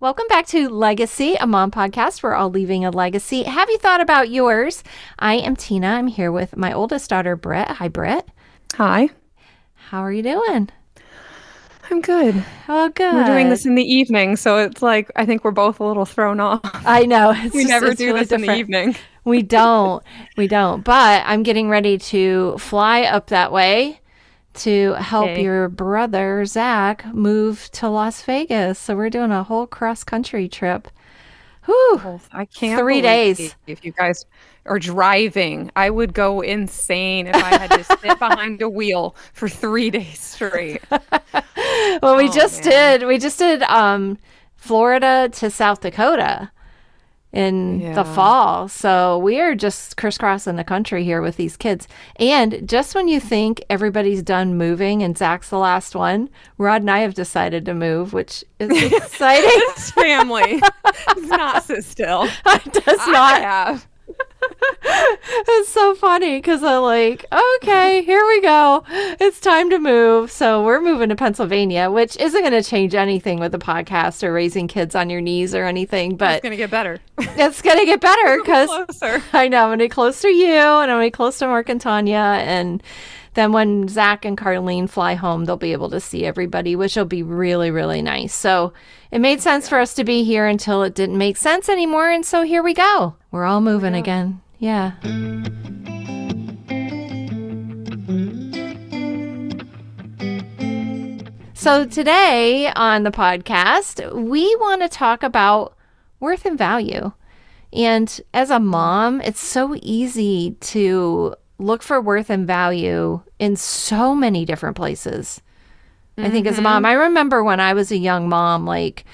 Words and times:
Welcome 0.00 0.26
back 0.28 0.46
to 0.46 0.70
Legacy, 0.70 1.34
a 1.38 1.46
mom 1.46 1.70
podcast. 1.70 2.22
We're 2.22 2.34
all 2.34 2.48
leaving 2.48 2.86
a 2.86 2.90
legacy. 2.90 3.42
Have 3.42 3.68
you 3.68 3.76
thought 3.76 4.00
about 4.00 4.30
yours? 4.30 4.82
I 5.18 5.34
am 5.34 5.54
Tina. 5.56 5.88
I'm 5.88 6.06
here 6.06 6.32
with 6.32 6.56
my 6.56 6.72
oldest 6.72 7.10
daughter, 7.10 7.36
Britt. 7.36 7.68
Hi, 7.68 7.88
Britt. 7.88 8.26
Hi. 8.76 9.10
How 9.74 10.00
are 10.00 10.10
you 10.12 10.22
doing? 10.22 10.70
I'm 11.90 12.00
good. 12.00 12.42
Oh, 12.68 12.88
good. 12.88 13.12
We're 13.12 13.26
doing 13.26 13.50
this 13.50 13.66
in 13.66 13.74
the 13.74 13.82
evening, 13.84 14.36
so 14.36 14.58
it's 14.58 14.80
like 14.80 15.10
I 15.16 15.26
think 15.26 15.44
we're 15.44 15.50
both 15.50 15.80
a 15.80 15.84
little 15.84 16.06
thrown 16.06 16.40
off. 16.40 16.60
I 16.86 17.04
know. 17.04 17.34
It's 17.36 17.54
we 17.54 17.62
just- 17.64 17.68
never 17.70 17.92
do 17.92 18.06
really 18.06 18.20
this 18.20 18.32
in 18.32 18.40
the 18.42 18.54
evening. 18.54 18.96
We 19.24 19.42
don't. 19.42 20.02
We 20.38 20.48
don't. 20.48 20.82
But 20.82 21.24
I'm 21.26 21.42
getting 21.42 21.68
ready 21.68 21.98
to 21.98 22.56
fly 22.56 23.02
up 23.02 23.26
that 23.26 23.52
way 23.52 24.00
to 24.54 24.92
help 24.94 25.30
Okay. 25.30 25.42
your 25.42 25.68
brother, 25.68 26.44
Zach, 26.44 27.04
move 27.14 27.68
to 27.72 27.88
Las 27.88 28.22
Vegas. 28.22 28.78
So 28.78 28.96
we're 28.96 29.10
doing 29.10 29.30
a 29.30 29.42
whole 29.42 29.66
cross 29.66 30.04
country 30.04 30.48
trip. 30.48 30.88
Whew. 31.66 32.20
I 32.32 32.46
can't. 32.46 32.78
Three 32.80 33.00
days. 33.00 33.54
If 33.66 33.84
you 33.84 33.92
guys 33.92 34.24
are 34.66 34.78
driving, 34.78 35.70
I 35.76 35.90
would 35.90 36.14
go 36.14 36.40
insane 36.40 37.26
if 37.28 37.36
I 37.36 37.58
had 37.58 37.70
to 37.70 37.84
sit 37.84 38.00
behind 38.18 38.60
a 38.62 38.68
wheel 38.68 39.14
for 39.32 39.48
three 39.48 39.90
days 39.90 40.20
straight. 40.20 40.82
Well, 42.02 42.16
we 42.16 42.28
Oh, 42.28 42.32
just 42.32 42.64
man. 42.64 43.00
did. 43.00 43.06
We 43.08 43.18
just 43.18 43.38
did 43.38 43.62
um, 43.64 44.16
Florida 44.56 45.28
to 45.34 45.50
South 45.50 45.80
Dakota 45.80 46.50
in 47.32 47.94
the 47.94 48.04
fall. 48.04 48.68
So 48.68 49.18
we 49.18 49.38
are 49.40 49.54
just 49.54 49.96
crisscrossing 49.96 50.56
the 50.56 50.64
country 50.64 51.04
here 51.04 51.22
with 51.22 51.36
these 51.36 51.56
kids. 51.56 51.86
And 52.16 52.68
just 52.68 52.94
when 52.94 53.06
you 53.08 53.20
think 53.20 53.64
everybody's 53.70 54.22
done 54.22 54.56
moving 54.56 55.02
and 55.02 55.16
Zach's 55.16 55.50
the 55.50 55.58
last 55.58 55.94
one, 55.94 56.28
Rod 56.58 56.82
and 56.82 56.90
I 56.90 57.00
have 57.00 57.14
decided 57.14 57.64
to 57.66 57.74
move, 57.74 58.12
which 58.12 58.44
is 58.58 58.70
exciting. 58.92 59.44
This 59.74 59.90
family 59.92 60.60
does 61.14 61.28
not 61.28 61.62
sit 61.64 61.84
still. 61.84 62.24
it 62.46 62.72
does 62.84 62.98
I 63.00 63.12
not. 63.12 63.42
have. 63.42 63.88
It's 65.52 65.70
so 65.70 65.94
funny 65.94 66.38
because 66.38 66.62
I'm 66.62 66.82
like, 66.82 67.24
okay, 67.56 68.02
here 68.02 68.24
we 68.26 68.40
go. 68.42 68.84
It's 68.88 69.40
time 69.40 69.70
to 69.70 69.78
move. 69.78 70.30
So 70.30 70.62
we're 70.62 70.80
moving 70.80 71.08
to 71.08 71.16
Pennsylvania, 71.16 71.90
which 71.90 72.16
isn't 72.16 72.40
going 72.40 72.52
to 72.52 72.68
change 72.68 72.94
anything 72.94 73.38
with 73.38 73.52
the 73.52 73.58
podcast 73.58 74.22
or 74.22 74.32
raising 74.32 74.68
kids 74.68 74.94
on 74.94 75.08
your 75.10 75.20
knees 75.20 75.54
or 75.54 75.64
anything, 75.64 76.16
But 76.16 76.36
It's 76.36 76.42
gonna 76.42 76.56
get 76.56 76.70
better. 76.70 76.98
it's 77.18 77.62
going 77.62 77.78
to 77.78 77.86
get 77.86 78.00
better 78.00 78.38
because. 78.42 78.68
I 79.32 79.48
know 79.48 79.62
I'm 79.62 79.68
going 79.68 79.78
to 79.78 79.84
be 79.84 79.88
close 79.88 80.20
to 80.22 80.28
you 80.28 80.52
and 80.52 80.90
I'm 80.90 80.98
going 80.98 81.06
to 81.06 81.06
be 81.06 81.16
close 81.16 81.38
to 81.38 81.46
Mark 81.46 81.68
and 81.68 81.80
Tanya. 81.80 82.16
And 82.16 82.82
then 83.34 83.52
when 83.52 83.88
Zach 83.88 84.24
and 84.24 84.36
Carlene 84.36 84.88
fly 84.88 85.14
home, 85.14 85.44
they'll 85.44 85.56
be 85.56 85.72
able 85.72 85.90
to 85.90 86.00
see 86.00 86.24
everybody, 86.24 86.76
which 86.76 86.96
will 86.96 87.04
be 87.04 87.22
really, 87.22 87.70
really 87.70 88.02
nice. 88.02 88.34
So 88.34 88.72
it 89.10 89.20
made 89.20 89.40
sense 89.40 89.68
for 89.68 89.78
us 89.78 89.94
to 89.94 90.04
be 90.04 90.24
here 90.24 90.46
until 90.46 90.82
it 90.82 90.94
didn't 90.94 91.18
make 91.18 91.36
sense 91.36 91.68
anymore. 91.68 92.10
And 92.10 92.24
so 92.24 92.42
here 92.42 92.62
we 92.62 92.74
go. 92.74 93.16
We're 93.30 93.44
all 93.44 93.60
moving 93.60 93.94
again. 93.94 94.40
Yeah. 94.58 94.92
So 101.54 101.84
today 101.84 102.72
on 102.74 103.02
the 103.02 103.10
podcast, 103.10 104.14
we 104.14 104.56
want 104.56 104.80
to 104.82 104.88
talk 104.88 105.22
about 105.22 105.76
worth 106.18 106.46
and 106.46 106.56
value. 106.56 107.12
And 107.72 108.20
as 108.32 108.50
a 108.50 108.58
mom, 108.58 109.20
it's 109.20 109.40
so 109.40 109.76
easy 109.82 110.56
to 110.60 111.34
look 111.58 111.82
for 111.82 112.00
worth 112.00 112.30
and 112.30 112.46
value 112.46 113.22
in 113.38 113.56
so 113.56 114.14
many 114.14 114.44
different 114.44 114.76
places. 114.76 115.42
I 116.24 116.30
think 116.30 116.46
as 116.46 116.58
a 116.58 116.62
mom, 116.62 116.82
mm-hmm. 116.84 116.90
I 116.90 116.92
remember 117.04 117.42
when 117.42 117.60
I 117.60 117.74
was 117.74 117.90
a 117.90 117.96
young 117.96 118.28
mom, 118.28 118.66
like 118.66 119.04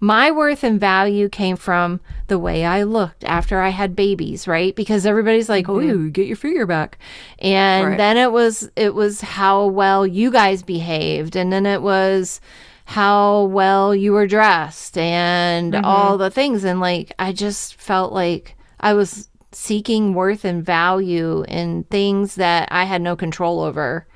my 0.00 0.30
worth 0.30 0.64
and 0.64 0.80
value 0.80 1.28
came 1.28 1.56
from 1.56 2.00
the 2.28 2.38
way 2.38 2.64
I 2.64 2.84
looked 2.84 3.22
after 3.24 3.60
I 3.60 3.68
had 3.68 3.94
babies, 3.94 4.48
right? 4.48 4.74
Because 4.74 5.04
everybody's 5.04 5.48
like, 5.48 5.68
"Oh, 5.68 5.74
mm-hmm. 5.74 5.88
you 5.88 6.10
get 6.10 6.26
your 6.26 6.36
figure 6.36 6.66
back," 6.66 6.98
and 7.38 7.88
Right. 7.88 7.96
then 7.98 8.16
it 8.16 8.32
was 8.32 8.70
it 8.76 8.94
was 8.94 9.20
how 9.20 9.66
well 9.66 10.06
you 10.06 10.30
guys 10.30 10.62
behaved, 10.62 11.36
and 11.36 11.52
then 11.52 11.66
it 11.66 11.82
was 11.82 12.40
how 12.86 13.44
well 13.44 13.94
you 13.94 14.12
were 14.12 14.26
dressed, 14.26 14.96
and 14.96 15.74
mm-hmm. 15.74 15.84
all 15.84 16.16
the 16.16 16.30
things, 16.30 16.64
and 16.64 16.80
like 16.80 17.12
I 17.18 17.32
just 17.32 17.74
felt 17.74 18.12
like 18.12 18.56
I 18.80 18.94
was 18.94 19.28
seeking 19.52 20.14
worth 20.14 20.44
and 20.44 20.64
value 20.64 21.44
in 21.46 21.84
things 21.84 22.36
that 22.36 22.68
I 22.70 22.84
had 22.84 23.02
no 23.02 23.16
control 23.16 23.60
over 23.60 24.06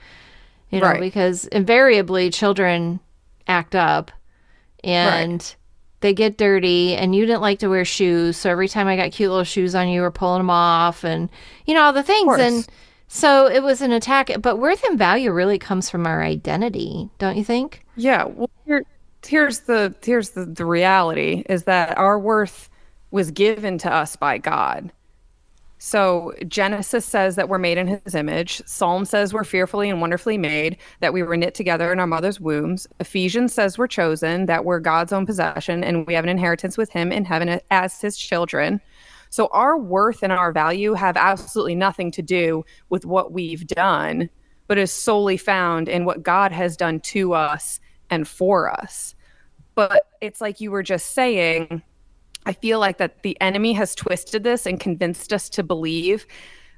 you 0.70 0.80
know, 0.80 0.86
Right. 0.88 1.00
because 1.00 1.46
invariably 1.46 2.30
children 2.30 3.00
act 3.46 3.74
up 3.74 4.10
and 4.82 5.54
they 6.00 6.12
get 6.12 6.36
dirty 6.36 6.94
and 6.94 7.14
you 7.14 7.24
didn't 7.26 7.40
like 7.40 7.58
to 7.60 7.68
wear 7.68 7.84
shoes. 7.84 8.36
So 8.36 8.50
every 8.50 8.68
time 8.68 8.86
I 8.86 8.96
got 8.96 9.12
cute 9.12 9.30
little 9.30 9.44
shoes 9.44 9.74
on 9.74 9.88
you, 9.88 9.94
you 9.96 10.00
were 10.02 10.10
pulling 10.10 10.40
them 10.40 10.50
off 10.50 11.04
and, 11.04 11.30
you 11.66 11.74
know, 11.74 11.82
all 11.82 11.92
the 11.92 12.02
things. 12.02 12.38
And 12.38 12.66
so 13.08 13.46
it 13.46 13.62
was 13.62 13.80
an 13.80 13.92
attack. 13.92 14.30
But 14.40 14.58
worth 14.58 14.82
and 14.84 14.98
value 14.98 15.30
really 15.32 15.58
comes 15.58 15.88
from 15.88 16.06
our 16.06 16.22
identity, 16.22 17.08
don't 17.18 17.36
you 17.36 17.44
think? 17.44 17.84
Yeah. 17.96 18.24
Well, 18.24 18.50
here, 18.66 18.84
here's 19.26 19.60
the 19.60 19.94
here's 20.04 20.30
the, 20.30 20.44
the 20.44 20.66
reality 20.66 21.44
is 21.48 21.64
that 21.64 21.96
our 21.96 22.18
worth 22.18 22.68
was 23.10 23.30
given 23.30 23.78
to 23.78 23.92
us 23.92 24.16
by 24.16 24.36
God. 24.38 24.92
So 25.86 26.32
Genesis 26.48 27.04
says 27.04 27.36
that 27.36 27.50
we're 27.50 27.58
made 27.58 27.76
in 27.76 27.86
his 27.86 28.14
image. 28.14 28.62
Psalm 28.64 29.04
says 29.04 29.34
we're 29.34 29.44
fearfully 29.44 29.90
and 29.90 30.00
wonderfully 30.00 30.38
made, 30.38 30.78
that 31.00 31.12
we 31.12 31.22
were 31.22 31.36
knit 31.36 31.54
together 31.54 31.92
in 31.92 32.00
our 32.00 32.06
mother's 32.06 32.40
wombs. 32.40 32.86
Ephesians 33.00 33.52
says 33.52 33.76
we're 33.76 33.86
chosen, 33.86 34.46
that 34.46 34.64
we're 34.64 34.80
God's 34.80 35.12
own 35.12 35.26
possession, 35.26 35.84
and 35.84 36.06
we 36.06 36.14
have 36.14 36.24
an 36.24 36.30
inheritance 36.30 36.78
with 36.78 36.88
him 36.88 37.12
in 37.12 37.26
heaven 37.26 37.60
as 37.70 38.00
his 38.00 38.16
children. 38.16 38.80
So 39.28 39.48
our 39.48 39.76
worth 39.76 40.22
and 40.22 40.32
our 40.32 40.52
value 40.52 40.94
have 40.94 41.18
absolutely 41.18 41.74
nothing 41.74 42.10
to 42.12 42.22
do 42.22 42.64
with 42.88 43.04
what 43.04 43.32
we've 43.32 43.66
done, 43.66 44.30
but 44.68 44.78
is 44.78 44.90
solely 44.90 45.36
found 45.36 45.90
in 45.90 46.06
what 46.06 46.22
God 46.22 46.50
has 46.50 46.78
done 46.78 46.98
to 47.00 47.34
us 47.34 47.78
and 48.08 48.26
for 48.26 48.70
us. 48.70 49.14
But 49.74 50.04
it's 50.22 50.40
like 50.40 50.62
you 50.62 50.70
were 50.70 50.82
just 50.82 51.12
saying, 51.12 51.82
I 52.46 52.52
feel 52.52 52.78
like 52.78 52.98
that 52.98 53.22
the 53.22 53.40
enemy 53.40 53.72
has 53.74 53.94
twisted 53.94 54.44
this 54.44 54.66
and 54.66 54.78
convinced 54.78 55.32
us 55.32 55.48
to 55.50 55.62
believe 55.62 56.26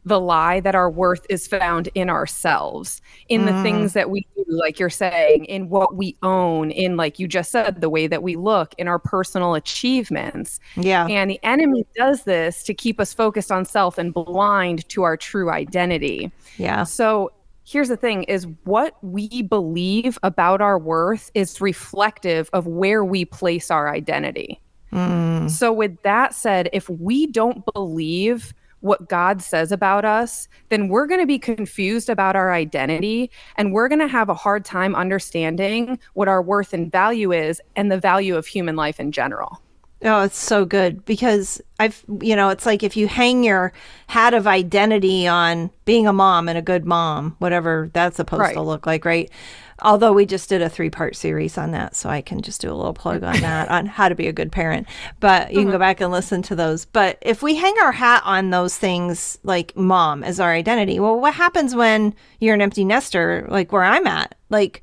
the 0.06 0.20
lie 0.20 0.60
that 0.60 0.76
our 0.76 0.88
worth 0.88 1.26
is 1.28 1.48
found 1.48 1.88
in 1.96 2.08
ourselves, 2.08 3.02
in 3.28 3.44
the 3.44 3.50
mm. 3.50 3.62
things 3.64 3.92
that 3.92 4.08
we 4.08 4.24
do, 4.36 4.44
like 4.46 4.78
you're 4.78 4.88
saying, 4.88 5.44
in 5.46 5.68
what 5.68 5.96
we 5.96 6.16
own, 6.22 6.70
in, 6.70 6.96
like 6.96 7.18
you 7.18 7.26
just 7.26 7.50
said, 7.50 7.80
the 7.80 7.90
way 7.90 8.06
that 8.06 8.22
we 8.22 8.36
look, 8.36 8.72
in 8.78 8.86
our 8.86 9.00
personal 9.00 9.56
achievements. 9.56 10.60
Yeah. 10.76 11.06
And 11.06 11.28
the 11.28 11.40
enemy 11.42 11.84
does 11.96 12.22
this 12.22 12.62
to 12.62 12.72
keep 12.72 13.00
us 13.00 13.12
focused 13.12 13.50
on 13.50 13.64
self 13.64 13.98
and 13.98 14.14
blind 14.14 14.88
to 14.90 15.02
our 15.02 15.16
true 15.16 15.50
identity. 15.50 16.30
Yeah. 16.56 16.84
So 16.84 17.32
here's 17.64 17.88
the 17.88 17.96
thing 17.96 18.22
is 18.24 18.46
what 18.62 18.94
we 19.02 19.42
believe 19.42 20.20
about 20.22 20.60
our 20.60 20.78
worth 20.78 21.32
is 21.34 21.60
reflective 21.60 22.48
of 22.52 22.68
where 22.68 23.04
we 23.04 23.24
place 23.24 23.72
our 23.72 23.92
identity. 23.92 24.60
Mm. 24.92 25.50
So 25.50 25.72
with 25.72 26.00
that 26.02 26.34
said, 26.34 26.68
if 26.72 26.88
we 26.88 27.26
don't 27.26 27.64
believe 27.74 28.54
what 28.80 29.08
God 29.08 29.42
says 29.42 29.72
about 29.72 30.04
us, 30.04 30.48
then 30.68 30.88
we're 30.88 31.06
going 31.06 31.20
to 31.20 31.26
be 31.26 31.38
confused 31.38 32.08
about 32.08 32.36
our 32.36 32.52
identity 32.52 33.30
and 33.56 33.72
we're 33.72 33.88
going 33.88 34.00
to 34.00 34.08
have 34.08 34.28
a 34.28 34.34
hard 34.34 34.64
time 34.64 34.94
understanding 34.94 35.98
what 36.14 36.28
our 36.28 36.42
worth 36.42 36.72
and 36.72 36.90
value 36.90 37.32
is 37.32 37.60
and 37.74 37.90
the 37.90 37.98
value 37.98 38.36
of 38.36 38.46
human 38.46 38.76
life 38.76 39.00
in 39.00 39.12
general. 39.12 39.60
Oh, 40.02 40.24
it's 40.24 40.38
so 40.38 40.66
good 40.66 41.06
because 41.06 41.60
I've, 41.80 42.04
you 42.20 42.36
know, 42.36 42.50
it's 42.50 42.66
like 42.66 42.82
if 42.82 42.98
you 42.98 43.08
hang 43.08 43.42
your 43.42 43.72
hat 44.08 44.34
of 44.34 44.46
identity 44.46 45.26
on 45.26 45.70
being 45.86 46.06
a 46.06 46.12
mom 46.12 46.48
and 46.50 46.58
a 46.58 46.62
good 46.62 46.84
mom, 46.84 47.34
whatever 47.38 47.88
that's 47.94 48.16
supposed 48.16 48.52
to 48.52 48.60
look 48.60 48.86
like, 48.86 49.06
right? 49.06 49.30
Although 49.80 50.12
we 50.12 50.26
just 50.26 50.50
did 50.50 50.60
a 50.60 50.68
three 50.68 50.90
part 50.90 51.16
series 51.16 51.56
on 51.56 51.70
that, 51.70 51.96
so 51.96 52.10
I 52.10 52.20
can 52.20 52.42
just 52.42 52.60
do 52.60 52.70
a 52.70 52.74
little 52.74 52.92
plug 52.92 53.22
on 53.24 53.40
that 53.40 53.68
on 53.70 53.86
how 53.86 54.10
to 54.10 54.14
be 54.14 54.26
a 54.26 54.34
good 54.34 54.52
parent. 54.52 54.86
But 55.18 55.50
you 55.50 55.60
can 55.60 55.66
go 55.66 55.72
mm-hmm. 55.72 55.80
back 55.80 56.02
and 56.02 56.12
listen 56.12 56.42
to 56.42 56.54
those. 56.54 56.84
But 56.84 57.16
if 57.22 57.42
we 57.42 57.54
hang 57.56 57.74
our 57.82 57.92
hat 57.92 58.22
on 58.26 58.50
those 58.50 58.76
things 58.76 59.38
like 59.44 59.74
mom 59.76 60.22
as 60.22 60.40
our 60.40 60.52
identity, 60.52 61.00
well, 61.00 61.18
what 61.18 61.34
happens 61.34 61.74
when 61.74 62.14
you're 62.38 62.54
an 62.54 62.62
empty 62.62 62.84
nester, 62.84 63.46
like 63.48 63.72
where 63.72 63.84
I'm 63.84 64.06
at? 64.06 64.34
Like, 64.50 64.82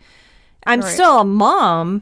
I'm 0.65 0.81
Right. 0.81 0.91
still 0.91 1.19
a 1.19 1.25
mom, 1.25 2.01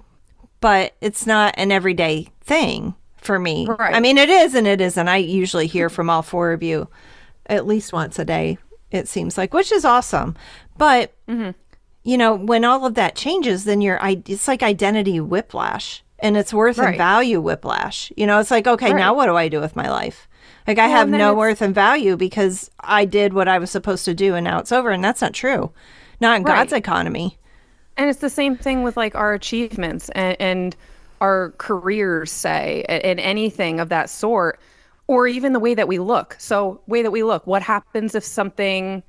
but 0.61 0.93
it's 1.01 1.25
not 1.25 1.53
an 1.57 1.73
everyday 1.73 2.29
thing 2.41 2.95
for 3.21 3.39
me. 3.39 3.67
Right. 3.67 3.93
I 3.95 3.99
mean, 3.99 4.17
it 4.17 4.29
is 4.29 4.55
and 4.55 4.67
it 4.67 4.81
isn't. 4.81 5.07
I 5.07 5.17
usually 5.17 5.67
hear 5.67 5.89
from 5.89 6.09
all 6.09 6.21
four 6.21 6.51
of 6.51 6.61
you 6.63 6.89
at 7.45 7.65
least 7.67 7.93
once 7.93 8.19
a 8.19 8.25
day, 8.25 8.57
it 8.91 9.07
seems 9.07 9.37
like, 9.37 9.53
which 9.53 9.71
is 9.71 9.85
awesome. 9.85 10.35
But, 10.77 11.13
mm-hmm. 11.27 11.51
you 12.03 12.17
know, 12.17 12.35
when 12.35 12.65
all 12.65 12.85
of 12.85 12.95
that 12.95 13.15
changes, 13.15 13.63
then 13.63 13.81
you're, 13.81 13.99
it's 14.03 14.47
like 14.47 14.63
identity 14.63 15.19
whiplash 15.19 16.03
and 16.19 16.37
it's 16.37 16.53
worth 16.53 16.79
and 16.79 16.97
value 16.97 17.41
whiplash. 17.41 18.11
You 18.15 18.27
know, 18.27 18.39
it's 18.39 18.51
like, 18.51 18.67
okay, 18.67 18.93
now 18.93 19.13
what 19.13 19.25
do 19.27 19.35
I 19.35 19.47
do 19.47 19.59
with 19.59 19.75
my 19.75 19.89
life? 19.89 20.27
Like, 20.67 20.77
I 20.77 20.87
Well, 20.87 20.97
have 20.97 21.09
no 21.09 21.29
it's- 21.31 21.35
worth 21.37 21.61
and 21.61 21.73
value 21.75 22.15
because 22.17 22.69
I 22.79 23.05
did 23.05 23.33
what 23.33 23.47
I 23.47 23.59
was 23.59 23.71
supposed 23.71 24.05
to 24.05 24.13
do 24.13 24.35
and 24.35 24.43
now 24.43 24.59
it's 24.59 24.71
over. 24.71 24.91
And 24.91 25.03
that's 25.03 25.21
not 25.21 25.33
true. 25.33 25.71
Not 26.19 26.37
in 26.37 26.43
Right. 26.43 26.55
God's 26.55 26.73
economy. 26.73 27.37
And 27.97 28.09
it's 28.09 28.19
the 28.19 28.29
same 28.29 28.55
thing 28.55 28.83
with 28.83 28.95
like 28.97 29.15
our 29.15 29.33
achievements 29.33 30.09
and, 30.09 30.37
and 30.39 30.75
our 31.21 31.51
careers 31.59 32.31
say 32.31 32.83
and 32.89 33.19
anything 33.19 33.79
of 33.79 33.89
that 33.89 34.09
sort 34.09 34.59
or 35.07 35.27
even 35.27 35.53
the 35.53 35.59
way 35.59 35.73
that 35.73 35.87
we 35.87 35.99
look. 35.99 36.35
So 36.39 36.81
way 36.87 37.01
that 37.03 37.11
we 37.11 37.23
look 37.23 37.45
what 37.47 37.61
happens 37.61 38.15
if 38.15 38.23
something 38.23 39.03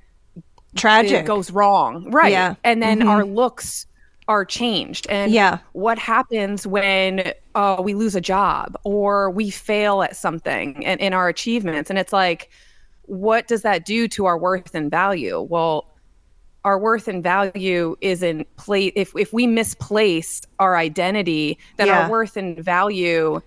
tragic. 0.75 1.25
goes 1.25 1.51
wrong? 1.51 2.09
Right. 2.11 2.31
Yeah. 2.31 2.55
and 2.63 2.81
then 2.81 3.05
our 3.07 3.25
looks 3.25 3.87
are 4.27 4.45
changed. 4.45 5.07
And 5.09 5.31
Yeah. 5.33 5.57
what 5.73 5.97
happens 5.99 6.65
when 6.65 7.33
uh, 7.55 7.81
we 7.83 7.93
lose 7.93 8.15
a 8.15 8.21
job 8.21 8.77
or 8.83 9.29
we 9.31 9.49
fail 9.49 10.01
at 10.03 10.15
something 10.15 10.81
in, 10.83 10.99
in 10.99 11.13
our 11.13 11.27
achievements? 11.27 11.89
And 11.89 11.99
it's 11.99 12.13
like 12.13 12.49
what 13.05 13.47
does 13.47 13.63
that 13.63 13.85
do 13.85 14.07
to 14.07 14.25
our 14.25 14.37
worth 14.37 14.73
and 14.75 14.89
value? 14.89 15.41
Well 15.41 15.89
our 16.65 16.79
worth 16.79 17.07
and 17.07 17.21
value 17.23 17.95
is 18.01 18.23
in 18.23 18.45
place 18.57 18.93
if, 18.95 19.11
if 19.17 19.33
we 19.33 19.45
misplace 19.47 20.41
our 20.59 20.77
identity 20.77 21.57
then 21.77 21.87
Yeah. 21.87 22.03
our 22.03 22.09
worth 22.09 22.37
and 22.37 22.57
value 22.57 23.41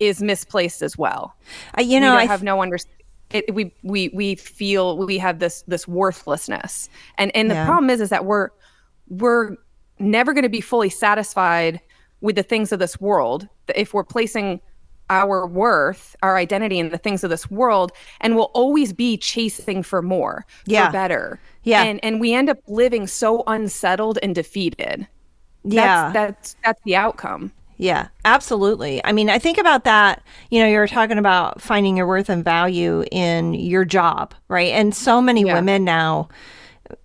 is 0.00 0.22
misplaced 0.22 0.82
as 0.82 0.96
well 0.96 1.34
I- 1.74 1.82
you 1.82 2.00
know 2.00 2.12
we 2.16 2.22
I 2.22 2.26
have 2.26 2.42
no 2.42 2.62
under 2.62 2.78
it, 3.30 3.54
we 3.54 3.72
we 3.82 4.10
we 4.12 4.34
feel 4.34 4.96
we 4.98 5.18
have 5.18 5.38
this 5.38 5.62
this 5.68 5.86
worthlessness 5.88 6.88
and 7.18 7.34
and 7.36 7.50
the 7.50 7.54
Yeah. 7.54 7.66
problem 7.66 7.90
is 7.90 8.00
is 8.00 8.08
that 8.10 8.24
we're 8.24 8.50
we're 9.08 9.56
never 9.98 10.32
going 10.32 10.42
to 10.42 10.48
be 10.48 10.60
fully 10.60 10.88
satisfied 10.90 11.80
with 12.20 12.36
the 12.36 12.42
things 12.42 12.72
of 12.72 12.78
this 12.78 13.00
world 13.00 13.48
if 13.74 13.92
we're 13.94 14.04
placing 14.04 14.60
our 15.18 15.46
worth 15.46 16.16
our 16.22 16.36
identity 16.36 16.78
in 16.78 16.88
the 16.90 16.98
things 16.98 17.22
of 17.24 17.30
this 17.30 17.50
world 17.50 17.92
and 18.20 18.34
we'll 18.36 18.50
always 18.54 18.92
be 18.92 19.16
chasing 19.16 19.82
for 19.82 20.00
more 20.02 20.44
Yeah. 20.66 20.86
for 20.86 20.92
better 20.92 21.40
Yeah. 21.64 21.82
and 21.84 22.00
and 22.04 22.20
we 22.20 22.34
end 22.34 22.48
up 22.50 22.58
living 22.66 23.06
so 23.06 23.44
unsettled 23.46 24.18
and 24.22 24.34
defeated 24.34 25.06
yeah 25.64 26.10
that's 26.12 26.12
that's 26.12 26.56
that's 26.64 26.80
the 26.84 26.96
outcome 26.96 27.52
Yeah, 27.78 28.08
absolutely. 28.24 29.00
I 29.04 29.10
mean, 29.12 29.28
I 29.28 29.38
think 29.40 29.58
about 29.58 29.82
that. 29.84 30.22
You 30.50 30.60
know, 30.60 30.68
you 30.68 30.78
were 30.78 30.86
talking 30.86 31.18
about 31.18 31.60
finding 31.60 31.96
your 31.96 32.06
worth 32.06 32.28
and 32.28 32.44
value 32.44 33.02
in 33.10 33.54
your 33.54 33.84
job, 33.84 34.34
right? 34.48 34.72
And 34.72 34.94
so 34.94 35.20
many 35.20 35.42
Yeah. 35.42 35.54
women 35.54 35.82
now, 35.84 36.28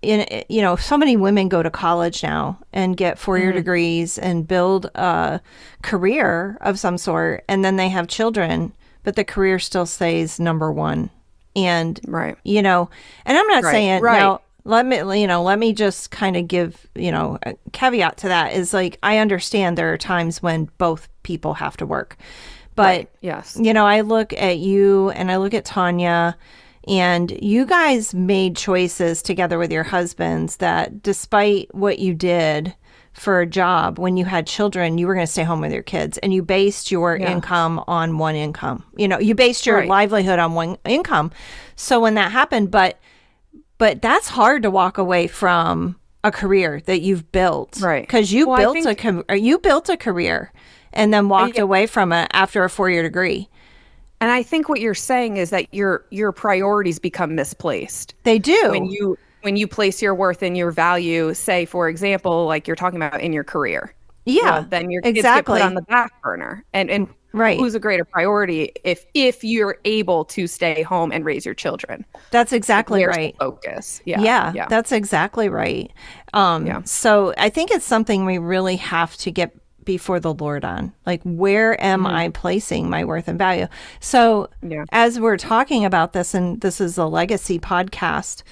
in 0.02 0.44
you 0.48 0.62
know, 0.62 0.76
so 0.76 0.96
many 0.98 1.16
women 1.16 1.48
go 1.48 1.62
to 1.62 1.70
college 1.70 2.22
now 2.22 2.58
and 2.72 2.96
get 2.96 3.18
four 3.18 3.36
Mm-hmm. 3.36 3.42
year 3.44 3.52
degrees 3.52 4.18
and 4.18 4.46
build 4.46 4.86
a 4.94 5.40
career 5.82 6.58
of 6.60 6.78
some 6.78 6.98
sort, 6.98 7.44
and 7.48 7.64
then 7.64 7.76
they 7.76 7.88
have 7.88 8.08
children, 8.08 8.72
but 9.04 9.16
the 9.16 9.24
career 9.24 9.58
still 9.58 9.86
stays 9.86 10.38
number 10.40 10.70
one. 10.72 11.10
And 11.56 12.00
right 12.06 12.36
you 12.44 12.62
know, 12.62 12.88
and 13.24 13.36
I'm 13.36 13.46
not 13.48 13.64
Right, 13.64 13.72
saying 13.72 14.02
right. 14.02 14.18
now. 14.20 14.40
Let 14.64 14.84
me, 14.84 14.96
you 15.20 15.26
know, 15.26 15.42
let 15.42 15.58
me 15.58 15.72
just 15.72 16.10
kind 16.10 16.36
of 16.36 16.46
give, 16.46 16.86
you 16.94 17.10
know, 17.10 17.38
a 17.44 17.54
caveat 17.72 18.18
to 18.18 18.28
that 18.28 18.52
is 18.52 18.74
like 18.74 18.98
I 19.02 19.16
understand 19.18 19.78
there 19.78 19.92
are 19.94 19.96
times 19.98 20.42
when 20.42 20.68
both 20.76 21.08
people 21.22 21.54
have 21.54 21.76
to 21.78 21.86
work, 21.86 22.18
but 22.74 22.84
Right. 22.84 23.08
yes 23.22 23.56
you 23.60 23.72
know, 23.72 23.86
I 23.86 24.02
look 24.02 24.32
at 24.34 24.58
you 24.58 25.10
and 25.10 25.30
I 25.32 25.38
look 25.38 25.54
at 25.54 25.64
Tanya, 25.64 26.36
and 26.88 27.30
you 27.42 27.66
guys 27.66 28.14
made 28.14 28.56
choices 28.56 29.22
together 29.22 29.58
with 29.58 29.70
your 29.70 29.82
husbands 29.84 30.56
that 30.56 31.02
despite 31.02 31.72
what 31.74 31.98
you 31.98 32.14
did 32.14 32.74
for 33.12 33.40
a 33.40 33.46
job 33.46 33.98
when 33.98 34.16
you 34.16 34.24
had 34.24 34.46
children, 34.46 34.96
you 34.96 35.06
were 35.06 35.14
going 35.14 35.26
to 35.26 35.30
stay 35.32 35.42
home 35.42 35.60
with 35.60 35.72
your 35.72 35.82
kids 35.82 36.18
and 36.18 36.32
you 36.32 36.42
based 36.42 36.90
your 36.90 37.16
Yeah. 37.16 37.32
income 37.32 37.82
on 37.88 38.16
one 38.18 38.36
income. 38.36 38.84
You 38.96 39.08
know, 39.08 39.18
you 39.18 39.34
based 39.34 39.66
your 39.66 39.78
Right. 39.78 39.88
livelihood 39.88 40.38
on 40.38 40.54
one 40.54 40.78
income. 40.84 41.32
So 41.76 42.00
when 42.00 42.14
that 42.14 42.32
happened, 42.32 42.70
but 42.70 42.98
but 43.78 44.02
that's 44.02 44.28
hard 44.30 44.62
to 44.64 44.70
walk 44.72 44.98
away 44.98 45.28
from 45.28 45.94
a 46.24 46.32
career 46.32 46.80
that 46.86 47.00
you've 47.00 47.30
built 47.30 47.78
Right. 47.80 48.02
because 48.02 48.32
you 48.32 48.48
Well, 48.48 48.58
built 48.58 48.78
a 48.78 48.94
think- 48.94 48.98
com- 48.98 49.36
you 49.36 49.58
built 49.58 49.88
a 49.88 49.96
career 49.96 50.52
and 50.92 51.14
then 51.14 51.28
walked 51.28 51.56
Yeah. 51.58 51.62
away 51.62 51.86
from 51.86 52.12
it 52.12 52.28
after 52.32 52.64
a 52.64 52.70
four 52.70 52.90
year 52.90 53.02
degree 53.04 53.48
And 54.20 54.30
I 54.30 54.42
think 54.42 54.68
what 54.68 54.80
you're 54.80 54.94
saying 54.94 55.36
is 55.36 55.50
that 55.50 55.72
your 55.72 56.04
your 56.10 56.32
priorities 56.32 56.98
become 56.98 57.34
misplaced 57.34 58.14
they 58.24 58.38
do 58.38 58.70
when 58.70 58.84
you 58.86 59.16
when 59.42 59.56
you 59.56 59.68
place 59.68 60.02
your 60.02 60.14
worth 60.16 60.42
and 60.42 60.56
your 60.56 60.72
value, 60.72 61.32
say 61.34 61.64
for 61.64 61.88
example, 61.88 62.46
like 62.46 62.66
you're 62.66 62.74
talking 62.76 63.00
about 63.00 63.20
in 63.20 63.32
your 63.32 63.44
career. 63.44 63.94
yeah 64.26 64.60
Well, 64.60 64.66
then 64.70 64.90
your 64.90 65.02
kids 65.02 65.18
exactly 65.18 65.60
get 65.60 65.64
put 65.64 65.66
on 65.66 65.74
the 65.74 65.82
back 65.82 66.20
burner. 66.22 66.64
And 66.72 66.90
and 66.90 67.08
Right. 67.34 67.58
who's 67.58 67.74
a 67.74 67.78
greater 67.80 68.04
priority 68.06 68.72
if 68.84 69.04
if 69.14 69.44
you're 69.44 69.76
able 69.84 70.24
to 70.26 70.46
stay 70.46 70.82
home 70.82 71.12
and 71.12 71.24
raise 71.26 71.44
your 71.44 71.54
children? 71.54 72.04
that's 72.30 72.52
exactly 72.52 73.00
Where's 73.00 73.16
right 73.16 73.36
focus. 73.38 74.00
Yeah. 74.06 74.20
yeah, 74.22 74.52
Yeah. 74.54 74.66
that's 74.68 74.92
exactly 74.92 75.48
right 75.50 75.92
um 76.32 76.66
Yeah. 76.66 76.82
so 76.84 77.34
i 77.38 77.50
think 77.50 77.70
it's 77.70 77.84
something 77.84 78.24
we 78.24 78.38
really 78.38 78.76
have 78.76 79.16
to 79.18 79.30
get 79.30 79.54
before 79.88 80.20
the 80.20 80.34
lord 80.34 80.64
on 80.66 80.92
like 81.06 81.22
where 81.24 81.82
am 81.82 82.06
i 82.06 82.28
placing 82.28 82.90
my 82.90 83.02
worth 83.04 83.26
and 83.26 83.38
value 83.38 83.66
so 84.00 84.48
Mm-hmm. 84.62 84.72
Yeah. 84.72 84.84
as 84.92 85.18
we're 85.18 85.38
talking 85.38 85.84
about 85.86 86.12
this 86.12 86.34
and 86.34 86.60
this 86.60 86.78
is 86.80 86.98
a 86.98 87.06
legacy 87.06 87.58
podcast 87.58 88.42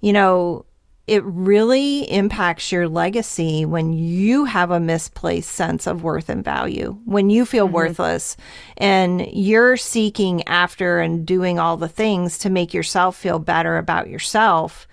you 0.00 0.12
know 0.12 0.64
it 1.08 1.22
really 1.24 2.00
impacts 2.10 2.70
your 2.72 2.88
legacy 2.88 3.64
when 3.64 3.92
you 3.92 4.44
have 4.44 4.70
a 4.70 4.80
misplaced 4.80 5.50
sense 5.52 5.86
of 5.86 6.02
worth 6.02 6.28
and 6.28 6.44
value, 6.44 6.98
when 7.04 7.30
you 7.30 7.46
feel 7.46 7.68
worthless 7.68 8.36
and 8.76 9.24
you're 9.32 9.76
seeking 9.76 10.42
after 10.48 10.98
and 10.98 11.24
doing 11.24 11.60
all 11.60 11.76
the 11.76 11.88
things 11.88 12.38
to 12.38 12.50
make 12.50 12.74
yourself 12.74 13.16
feel 13.16 13.38
better 13.38 13.78
about 13.78 14.08
yourself. 14.10 14.88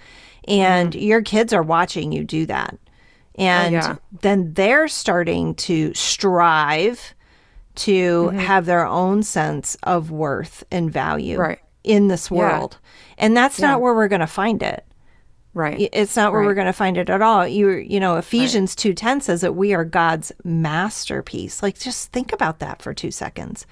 And 0.47 0.93
your 0.93 1.23
kids 1.23 1.51
are 1.51 1.63
watching 1.63 2.11
you 2.11 2.23
do 2.23 2.45
that. 2.45 2.77
Oh, 3.37 3.41
and 3.43 3.73
yeah. 3.73 3.95
then 4.21 4.53
they're 4.53 4.87
starting 4.87 5.55
to 5.55 5.93
strive 5.93 7.13
to 7.75 8.27
mm-hmm. 8.27 8.37
have 8.37 8.65
their 8.65 8.85
own 8.85 9.23
sense 9.23 9.75
of 9.83 10.11
worth 10.11 10.63
and 10.71 10.91
value 10.91 11.37
Right. 11.39 11.59
in 11.83 12.07
this 12.07 12.29
world. 12.29 12.77
And 13.17 13.35
that's 13.35 13.59
Yeah. 13.59 13.67
not 13.67 13.81
where 13.81 13.93
we're 13.95 14.07
going 14.07 14.19
to 14.21 14.27
find 14.27 14.61
it. 14.61 14.85
Right. 15.55 15.87
It's 15.93 16.15
not 16.15 16.31
where 16.31 16.41
we're 16.41 16.55
going 16.55 16.65
to 16.65 16.73
find 16.73 16.97
it 16.97 17.11
at 17.11 17.21
all. 17.21 17.47
You 17.47 17.69
you 17.69 17.99
know 17.99 18.17
Ephesians 18.17 18.75
2:10 18.75 19.21
says 19.21 19.41
that 19.41 19.53
we 19.53 19.73
are 19.73 19.85
God's 19.85 20.31
masterpiece. 20.43 21.61
Like 21.61 21.77
just 21.77 22.11
think 22.11 22.33
about 22.33 22.57
that 22.59 22.81
for 22.81 22.93
2 22.93 23.11
seconds. 23.11 23.67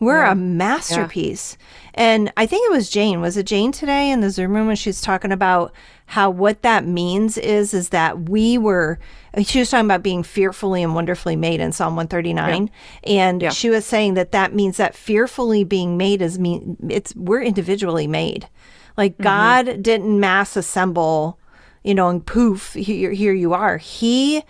We're 0.00 0.22
a 0.24 0.34
masterpiece. 0.34 1.56
And 1.94 2.30
I 2.36 2.44
think 2.46 2.66
it 2.66 2.72
was 2.72 2.90
Jane. 2.90 3.20
Was 3.20 3.36
it 3.36 3.46
Jane 3.46 3.72
today 3.72 4.10
in 4.10 4.20
the 4.20 4.30
Zoom 4.30 4.52
room 4.54 4.66
when 4.66 4.76
she's 4.76 5.00
talking 5.00 5.32
about 5.32 5.72
how 6.06 6.30
what 6.30 6.62
that 6.62 6.86
means 6.86 7.36
is 7.38 7.74
is 7.74 7.90
that 7.90 8.28
we 8.30 8.56
were 8.56 8.98
she 9.42 9.58
was 9.58 9.70
talking 9.70 9.86
about 9.86 10.02
being 10.02 10.22
fearfully 10.22 10.82
and 10.82 10.94
wonderfully 10.94 11.36
made 11.36 11.60
in 11.60 11.72
Psalm 11.72 11.96
139 11.96 12.70
and 13.04 13.42
Yeah. 13.42 13.50
she 13.50 13.68
was 13.70 13.84
saying 13.84 14.14
that 14.14 14.32
that 14.32 14.54
means 14.54 14.76
that 14.78 14.94
fearfully 14.94 15.64
being 15.64 15.96
made 15.98 16.22
is 16.22 16.38
mean 16.38 16.76
it's 16.88 17.14
we're 17.16 17.42
individually 17.42 18.06
made. 18.06 18.48
Like 18.96 19.14
mm-hmm. 19.14 19.22
God 19.22 19.82
didn't 19.82 20.18
mass 20.20 20.56
assemble, 20.56 21.38
you 21.84 21.94
know, 21.94 22.08
and 22.08 22.24
poof, 22.24 22.72
here, 22.74 23.12
here 23.12 23.34
you 23.34 23.52
are. 23.52 23.78
He, 23.78 24.42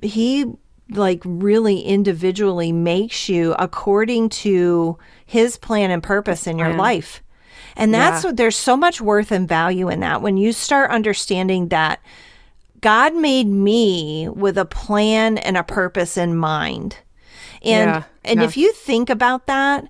he 0.00 0.46
like 0.90 1.22
really 1.24 1.80
individually 1.80 2.72
makes 2.72 3.28
you 3.28 3.54
according 3.58 4.28
to 4.28 4.98
his 5.24 5.56
plan 5.56 5.90
and 5.90 6.02
purpose 6.02 6.46
in 6.46 6.58
your 6.58 6.68
plan. 6.68 6.76
life. 6.76 7.22
And 7.76 7.94
that's 7.94 8.22
Yeah. 8.22 8.30
what 8.30 8.36
there's 8.36 8.56
so 8.56 8.76
much 8.76 9.00
worth 9.00 9.32
and 9.32 9.48
value 9.48 9.88
in 9.88 10.00
that. 10.00 10.20
When 10.20 10.36
you 10.36 10.52
start 10.52 10.90
understanding 10.90 11.68
that 11.68 12.00
God 12.82 13.14
made 13.14 13.46
me 13.46 14.28
with 14.28 14.58
a 14.58 14.64
plan 14.64 15.38
and 15.38 15.56
a 15.56 15.62
purpose 15.62 16.16
in 16.16 16.36
mind. 16.36 16.96
And 17.62 17.90
Yeah, 17.90 18.02
and 18.24 18.40
yeah. 18.40 18.46
if 18.46 18.56
you 18.56 18.72
think 18.72 19.08
about 19.08 19.46
that, 19.46 19.86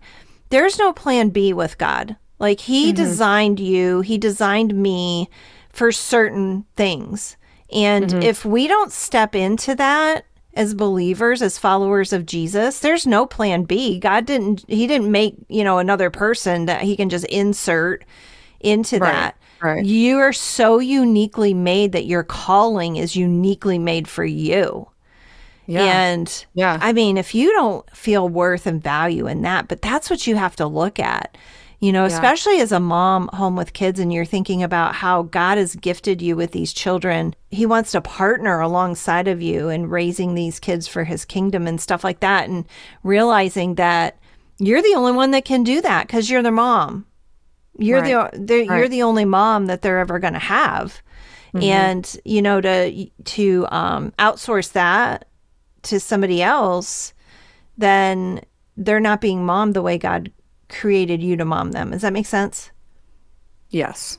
there's 0.51 0.79
no 0.79 0.93
plan 0.93 1.31
B 1.31 1.53
with 1.53 1.79
God. 1.79 2.17
Like 2.43 2.61
he 2.61 2.93
Mm-hmm. 2.93 2.97
designed 2.97 3.61
you, 3.61 4.01
he 4.03 4.19
designed 4.19 4.75
me 4.75 5.31
for 5.71 5.93
certain 5.93 6.67
things. 6.77 7.37
And 7.73 8.11
Mm-hmm. 8.11 8.23
if 8.23 8.45
we 8.45 8.69
don't 8.69 8.93
step 8.93 9.35
into 9.35 9.75
that 9.77 10.27
as 10.55 10.75
believers, 10.75 11.41
as 11.41 11.57
followers 11.57 12.13
of 12.13 12.27
Jesus, 12.27 12.81
there's 12.81 13.07
no 13.07 13.25
plan 13.25 13.63
B. 13.63 13.99
God 13.99 14.27
didn't 14.27 14.65
he 14.69 14.87
didn't 14.87 15.11
make, 15.11 15.37
you 15.49 15.65
know, 15.65 15.79
another 15.79 16.11
person 16.11 16.67
that 16.67 16.83
he 16.83 16.97
can 16.97 17.09
just 17.09 17.25
insert 17.27 18.05
into 18.61 18.99
Right, 18.99 19.13
that. 19.13 19.37
right. 19.63 19.85
You 19.85 20.19
are 20.19 20.33
so 20.35 20.79
uniquely 20.81 21.55
made 21.55 21.93
that 21.93 22.05
your 22.07 22.23
calling 22.25 22.97
is 22.97 23.17
uniquely 23.17 23.79
made 23.79 24.07
for 24.09 24.25
you. 24.25 24.89
Yeah. 25.67 25.85
And 25.85 26.47
Yeah. 26.55 26.77
I 26.83 26.93
mean, 26.93 27.17
if 27.17 27.35
you 27.35 27.53
don't 27.53 27.89
feel 27.97 28.29
worth 28.29 28.67
and 28.67 28.83
value 28.83 29.27
in 29.29 29.43
that, 29.43 29.69
but 29.69 29.81
that's 29.81 30.11
what 30.11 30.27
you 30.27 30.37
have 30.37 30.57
to 30.57 30.67
look 30.67 30.99
at. 30.99 31.39
You 31.83 31.91
know, 31.93 32.05
especially 32.05 32.61
as 32.61 32.71
a 32.71 32.79
mom 32.79 33.29
home 33.33 33.57
with 33.57 33.73
kids 33.73 33.99
and 33.99 34.13
you're 34.13 34.25
thinking 34.25 34.63
about 34.63 34.95
how 34.95 35.23
God 35.25 35.59
has 35.59 35.75
gifted 35.75 36.23
you 36.23 36.37
with 36.37 36.53
these 36.53 36.73
children. 36.73 37.35
He 37.51 37.67
wants 37.67 37.91
to 37.91 38.01
partner 38.01 38.61
alongside 38.61 39.27
of 39.27 39.43
you 39.43 39.69
in 39.69 39.89
raising 39.89 40.37
these 40.37 40.61
kids 40.61 40.87
for 40.87 41.03
his 41.03 41.25
kingdom 41.25 41.67
and 41.67 41.81
stuff 41.81 42.05
like 42.05 42.21
that 42.21 42.49
and 42.49 42.67
realizing 43.03 43.75
that 43.75 44.17
you're 44.61 44.81
the 44.81 44.95
only 44.95 45.11
one 45.11 45.33
that 45.33 45.45
can 45.45 45.65
do 45.65 45.81
that 45.81 46.09
cuz 46.09 46.31
you're 46.31 46.41
their 46.45 46.53
mom. 46.53 47.05
You're 47.77 48.01
Right. 48.01 48.31
the 48.33 48.39
they're- 48.39 48.63
you're 48.79 48.89
the 48.89 49.03
only 49.03 49.25
mom 49.25 49.67
that 49.67 49.83
they're 49.83 49.99
ever 49.99 50.21
going 50.21 50.35
to 50.35 50.39
have. 50.39 51.03
And 51.53 52.17
you 52.25 52.43
know 52.43 52.61
to 52.61 53.07
to 53.25 53.67
um 53.73 54.13
outsource 54.21 54.71
that 54.73 55.25
to 55.83 55.99
somebody 55.99 56.43
else 56.45 57.13
then 57.77 58.41
they're 58.77 59.01
not 59.01 59.21
being 59.21 59.45
mommed 59.45 59.75
the 59.75 59.83
way 59.83 59.99
God 59.99 60.31
created 60.73 61.23
you 61.23 61.37
to 61.37 61.45
mom 61.45 61.73
them. 61.73 61.91
Does 61.93 62.03
that 62.03 62.13
make 62.13 62.27
sense? 62.27 62.71
Yes. 63.71 64.19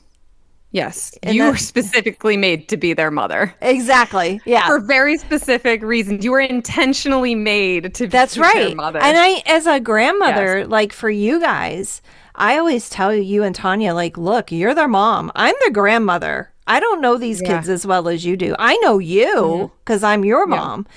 Yes. 0.72 1.12
And 1.22 1.36
you 1.36 1.42
that- 1.44 1.50
were 1.52 1.56
specifically 1.56 2.36
made 2.36 2.68
to 2.68 2.76
be 2.76 2.94
their 2.94 3.10
mother 3.12 3.54
Exactly. 3.60 4.40
Yeah. 4.44 4.66
for 4.66 4.80
very 4.80 5.16
specific 5.18 5.82
reasons. 5.82 6.24
You 6.24 6.32
were 6.32 6.40
intentionally 6.40 7.34
made 7.36 7.94
to 7.94 8.08
That's 8.08 8.34
be 8.34 8.42
their 8.42 8.50
right. 8.52 8.76
mother. 8.76 8.98
And 9.00 9.16
I, 9.16 9.42
as 9.46 9.66
a 9.66 9.78
grandmother, 9.78 10.66
like 10.66 10.92
for 10.92 11.10
you 11.10 11.38
guys, 11.40 12.02
I 12.34 12.58
always 12.58 12.90
tell 12.90 13.14
you 13.14 13.44
and 13.44 13.54
Tanya, 13.54 13.94
like, 13.94 14.18
look, 14.18 14.50
you're 14.50 14.74
their 14.74 14.88
mom. 14.88 15.30
I'm 15.36 15.54
their 15.60 15.70
grandmother. 15.70 16.50
I 16.66 16.80
don't 16.80 17.00
know 17.00 17.18
these 17.18 17.40
Yeah. 17.40 17.48
Mm-hmm. 17.50 17.56
kids 17.58 17.68
as 17.68 17.86
well 17.86 18.08
as 18.08 18.24
you 18.24 18.36
do. 18.36 18.56
I 18.58 18.76
know 18.78 18.98
you 18.98 19.70
because 19.84 20.02
I'm 20.02 20.24
your 20.24 20.44
mom, 20.46 20.88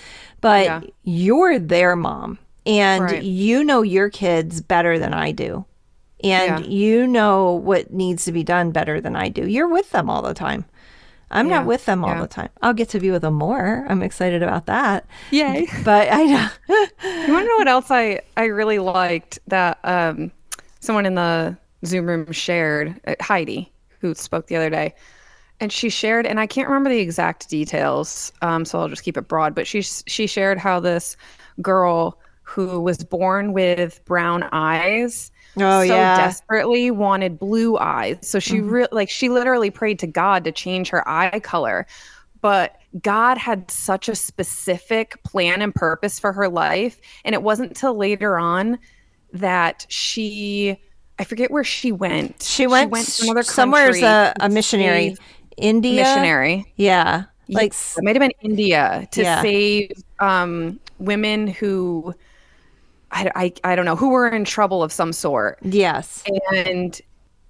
but 0.41 0.65
Yeah. 0.65 0.81
you're 1.03 1.59
their 1.59 1.95
mom. 1.95 2.39
And 2.67 3.03
Right. 3.03 3.23
you 3.23 3.63
know 3.63 3.81
your 3.81 4.09
kids 4.09 4.61
better 4.61 4.99
than 4.99 5.13
I 5.13 5.31
do. 5.31 5.65
And 6.23 6.59
Yeah. 6.65 6.69
you 6.69 7.07
know 7.07 7.53
what 7.53 7.93
needs 7.93 8.25
to 8.25 8.31
be 8.31 8.43
done 8.43 8.71
better 8.71 8.99
than 8.99 9.15
I 9.15 9.29
do. 9.29 9.47
You're 9.47 9.67
with 9.67 9.91
them 9.91 10.09
all 10.09 10.21
the 10.21 10.33
time. 10.33 10.65
I'm 11.31 11.47
Yeah. 11.49 11.57
not 11.57 11.65
with 11.65 11.85
them 11.85 12.03
all 12.03 12.11
Yeah. 12.15 12.21
the 12.21 12.27
time. 12.27 12.49
I'll 12.61 12.73
get 12.73 12.89
to 12.89 12.99
be 12.99 13.11
with 13.11 13.21
them 13.21 13.35
more. 13.35 13.85
I'm 13.89 14.01
excited 14.03 14.41
about 14.43 14.65
that. 14.67 15.05
Yay. 15.31 15.67
But 15.83 16.11
I 16.11 16.23
know. 16.25 16.47
You 17.27 17.33
want 17.33 17.43
to 17.43 17.47
know 17.47 17.57
what 17.57 17.67
else 17.67 17.91
I, 17.91 18.21
I 18.35 18.45
really 18.45 18.79
liked 18.79 19.39
that 19.47 19.77
um, 19.83 20.31
someone 20.79 21.05
in 21.05 21.15
the 21.15 21.57
Zoom 21.85 22.07
room 22.07 22.31
shared? 22.31 22.99
Uh, 23.07 23.15
Heidi, 23.21 23.71
who 24.01 24.13
spoke 24.15 24.47
the 24.47 24.55
other 24.55 24.69
day. 24.69 24.93
And 25.59 25.71
she 25.71 25.89
shared, 25.89 26.25
and 26.27 26.39
I 26.39 26.45
can't 26.47 26.67
remember 26.67 26.89
the 26.89 26.99
exact 26.99 27.49
details, 27.49 28.31
um, 28.43 28.63
so 28.63 28.79
I'll 28.79 28.87
just 28.89 29.03
keep 29.03 29.17
it 29.17 29.27
broad. 29.27 29.55
But 29.55 29.65
she 29.67 29.81
she 29.81 30.27
shared 30.27 30.59
how 30.59 30.79
this 30.79 31.17
girl 31.63 32.17
who 32.47 32.79
was 32.79 32.97
born 33.03 33.51
with 33.53 34.03
brown 34.05 34.43
eyes 34.51 35.31
Oh, 35.59 35.81
yeah 35.81 35.87
so 35.87 35.95
yeah. 35.95 36.17
desperately 36.17 36.91
wanted 36.91 37.39
blue 37.39 37.77
eyes. 37.79 38.17
So 38.21 38.37
she 38.39 38.61
re- 38.61 38.87
like 38.91 39.09
she 39.09 39.27
literally 39.29 39.71
prayed 39.71 39.97
to 39.99 40.07
God 40.07 40.43
to 40.43 40.51
change 40.51 40.89
her 40.89 41.07
eye 41.09 41.39
color. 41.39 41.87
But 42.41 42.77
God 43.01 43.37
had 43.39 43.69
such 43.71 44.07
a 44.07 44.15
specific 44.15 45.21
plan 45.23 45.61
and 45.63 45.73
purpose 45.73 46.19
for 46.19 46.31
her 46.31 46.47
life, 46.47 47.01
and 47.25 47.33
it 47.33 47.41
wasn't 47.41 47.75
till 47.75 47.95
later 47.95 48.37
on 48.37 48.77
that 49.33 49.87
she 49.89 50.79
I 51.19 51.23
forget 51.23 51.49
where 51.49 51.63
she 51.63 51.91
went. 51.91 52.43
She 52.43 52.67
went, 52.67 52.93
to 52.93 53.23
another 53.23 53.41
somewhere 53.41 53.89
as 53.89 54.01
a, 54.03 54.33
a 54.39 54.49
missionary. 54.49 55.17
India. 55.57 56.03
missionary. 56.03 56.71
Yeah. 56.75 57.23
Like, 57.49 57.73
It 57.73 58.03
might 58.03 58.15
have 58.15 58.21
been 58.21 58.33
India 58.41 59.07
to 59.11 59.21
Yeah. 59.23 59.41
save 59.41 59.91
um, 60.19 60.79
women 60.99 61.47
who 61.47 62.13
I, 63.11 63.31
I, 63.35 63.71
I 63.71 63.75
don't 63.75 63.85
know 63.85 63.95
who 63.95 64.09
were 64.09 64.27
in 64.27 64.43
trouble 64.45 64.83
of 64.83 64.91
some 64.91 65.13
sort. 65.13 65.59
yes. 65.63 66.23
And 66.53 66.99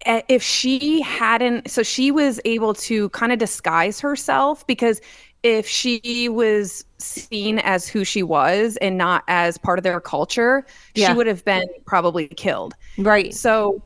eh, 0.05 0.21
if 0.27 0.43
she 0.43 1.01
hadn't, 1.01 1.69
so 1.71 1.83
she 1.83 2.11
was 2.11 2.39
able 2.45 2.73
to 2.75 3.09
kind 3.09 3.31
of 3.31 3.39
disguise 3.39 3.99
herself 3.99 4.65
because 4.67 5.01
if 5.43 5.67
she 5.67 6.29
was 6.29 6.83
seen 6.97 7.59
as 7.59 7.87
who 7.87 8.03
she 8.03 8.23
was 8.23 8.75
and 8.77 8.97
not 8.97 9.23
as 9.27 9.57
part 9.57 9.79
of 9.79 9.83
their 9.83 9.99
culture, 9.99 10.65
Yeah. 10.95 11.07
she 11.09 11.13
would 11.13 11.27
have 11.27 11.45
been 11.45 11.67
probably 11.85 12.27
killed. 12.27 12.73
Right. 12.97 13.33
So 13.33 13.81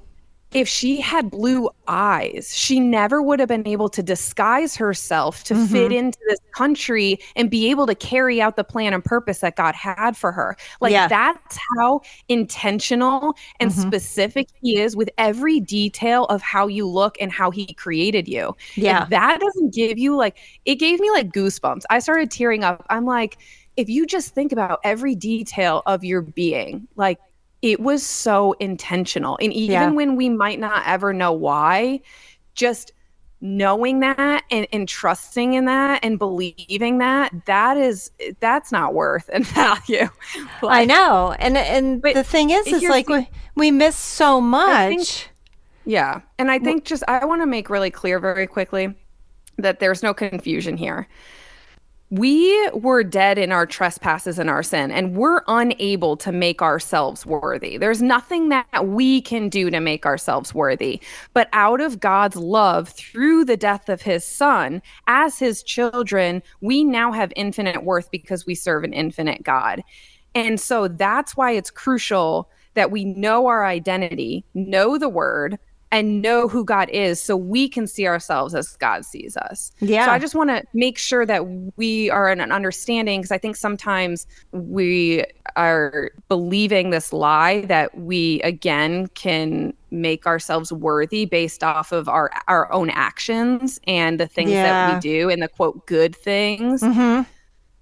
if 0.53 0.67
she 0.67 0.99
had 0.99 1.31
blue 1.31 1.69
eyes, 1.87 2.53
she 2.53 2.79
never 2.79 3.21
would 3.21 3.39
have 3.39 3.47
been 3.47 3.65
able 3.67 3.87
to 3.89 4.03
disguise 4.03 4.75
herself 4.75 5.43
to 5.45 5.53
Mm-hmm. 5.53 5.65
fit 5.73 5.91
into 5.93 6.19
this 6.27 6.39
country 6.55 7.19
and 7.35 7.49
be 7.49 7.69
able 7.69 7.87
to 7.87 7.95
carry 7.95 8.41
out 8.41 8.55
the 8.57 8.63
plan 8.63 8.93
and 8.93 9.03
purpose 9.03 9.39
that 9.39 9.55
God 9.55 9.75
had 9.75 10.17
for 10.17 10.31
her. 10.31 10.57
Like 10.81 10.91
Yeah. 10.91 11.07
that's 11.07 11.57
how 11.77 12.01
intentional 12.27 13.35
and 13.59 13.71
Mm-hmm. 13.71 13.81
specific 13.87 14.47
he 14.61 14.79
is 14.79 14.95
with 14.95 15.09
every 15.17 15.59
detail 15.59 16.25
of 16.25 16.41
how 16.41 16.67
you 16.67 16.85
look 16.87 17.15
and 17.21 17.31
how 17.31 17.51
he 17.51 17.73
created 17.73 18.27
you. 18.27 18.55
Yeah. 18.75 19.03
If 19.03 19.09
that 19.09 19.39
doesn't 19.39 19.73
give 19.73 19.97
you 19.97 20.15
like 20.17 20.37
it 20.65 20.75
gave 20.75 20.99
me 20.99 21.09
like 21.11 21.31
goosebumps. 21.31 21.83
I 21.89 21.99
started 21.99 22.29
tearing 22.29 22.63
up. 22.63 22.85
I'm 22.89 23.05
like 23.05 23.37
if 23.77 23.87
you 23.87 24.05
just 24.05 24.35
think 24.35 24.51
about 24.51 24.81
every 24.83 25.15
detail 25.15 25.81
of 25.85 26.03
your 26.03 26.21
being, 26.21 26.89
like 26.97 27.19
it 27.61 27.79
was 27.79 28.05
so 28.05 28.53
intentional. 28.53 29.37
And 29.41 29.53
even 29.53 29.71
Yeah. 29.73 29.89
when 29.91 30.15
we 30.15 30.29
might 30.29 30.59
not 30.59 30.83
ever 30.85 31.13
know 31.13 31.31
why, 31.31 32.01
just 32.55 32.91
knowing 33.43 33.99
that 34.01 34.43
and, 34.51 34.67
and 34.71 34.87
trusting 34.87 35.53
in 35.53 35.65
that 35.65 35.99
and 36.03 36.19
believing 36.19 36.99
that, 36.99 37.31
that 37.45 37.77
is 37.77 38.11
that's 38.39 38.71
not 38.71 38.93
worth 38.93 39.29
and 39.33 39.45
value. 39.47 40.07
I 40.63 40.85
know. 40.85 41.35
And 41.39 41.57
and 41.57 42.01
But 42.01 42.13
the 42.15 42.23
thing 42.23 42.49
is, 42.51 42.67
is 42.67 42.83
like 42.83 43.09
we, 43.09 43.27
we 43.55 43.71
miss 43.71 43.95
so 43.95 44.39
much. 44.41 44.89
think- 44.97 45.29
Yeah. 45.85 46.21
And 46.37 46.51
I 46.51 46.59
think 46.59 46.85
just 46.85 47.03
I 47.07 47.25
want 47.25 47.41
to 47.41 47.47
make 47.47 47.69
really 47.69 47.91
clear 47.91 48.19
very 48.19 48.45
quickly 48.47 48.95
that 49.57 49.79
there's 49.79 50.01
no 50.03 50.13
confusion 50.13 50.77
here. 50.77 51.07
We 52.11 52.69
were 52.71 53.05
dead 53.05 53.37
in 53.37 53.53
our 53.53 53.65
trespasses 53.65 54.37
and 54.37 54.49
our 54.49 54.63
sin, 54.63 54.91
and 54.91 55.15
we're 55.15 55.43
unable 55.47 56.17
to 56.17 56.33
make 56.33 56.61
ourselves 56.61 57.25
worthy. 57.25 57.77
There's 57.77 58.01
nothing 58.01 58.49
that 58.49 58.85
we 58.85 59.21
can 59.21 59.47
do 59.47 59.69
to 59.69 59.79
make 59.79 60.05
ourselves 60.05 60.53
worthy. 60.53 60.99
But 61.33 61.47
out 61.53 61.79
of 61.79 62.01
God's 62.01 62.35
love 62.35 62.89
through 62.89 63.45
the 63.45 63.55
death 63.55 63.87
of 63.87 64.01
his 64.01 64.25
son, 64.25 64.81
as 65.07 65.39
his 65.39 65.63
children, 65.63 66.43
we 66.59 66.83
now 66.83 67.13
have 67.13 67.31
infinite 67.37 67.85
worth 67.85 68.11
because 68.11 68.45
we 68.45 68.55
serve 68.55 68.83
an 68.83 68.91
infinite 68.91 69.43
God. 69.43 69.81
And 70.35 70.59
so 70.59 70.89
that's 70.89 71.37
why 71.37 71.51
it's 71.51 71.71
crucial 71.71 72.49
that 72.73 72.91
we 72.91 73.05
know 73.05 73.47
our 73.47 73.65
identity, 73.65 74.43
know 74.53 74.97
the 74.97 75.09
word, 75.09 75.59
and 75.91 76.21
know 76.21 76.47
who 76.47 76.63
God 76.63 76.89
is 76.89 77.21
so 77.21 77.35
we 77.35 77.67
can 77.67 77.85
see 77.85 78.07
ourselves 78.07 78.55
as 78.55 78.75
God 78.77 79.05
sees 79.05 79.35
us. 79.35 79.71
Yeah. 79.81 80.05
So 80.05 80.11
I 80.11 80.19
just 80.19 80.35
want 80.35 80.49
to 80.49 80.63
make 80.73 80.97
sure 80.97 81.25
that 81.25 81.45
we 81.75 82.09
are 82.09 82.31
in 82.31 82.39
an 82.39 82.51
understanding 82.51 83.19
because 83.19 83.31
I 83.31 83.37
think 83.37 83.57
sometimes 83.57 84.25
we 84.51 85.25
are 85.57 86.11
believing 86.29 86.91
this 86.91 87.11
lie 87.11 87.61
that 87.61 87.97
we 87.97 88.41
again 88.41 89.07
can 89.07 89.73
make 89.91 90.25
ourselves 90.25 90.71
worthy 90.71 91.25
based 91.25 91.63
off 91.63 91.91
of 91.91 92.07
our 92.07 92.31
our 92.47 92.71
own 92.71 92.89
actions 92.89 93.79
and 93.85 94.19
the 94.19 94.27
things 94.27 94.51
that 94.51 94.93
we 94.93 94.99
do 95.01 95.29
and 95.29 95.41
the 95.41 95.49
quote 95.49 95.85
good 95.85 96.15
things. 96.15 96.81
Mhm. 96.81 97.25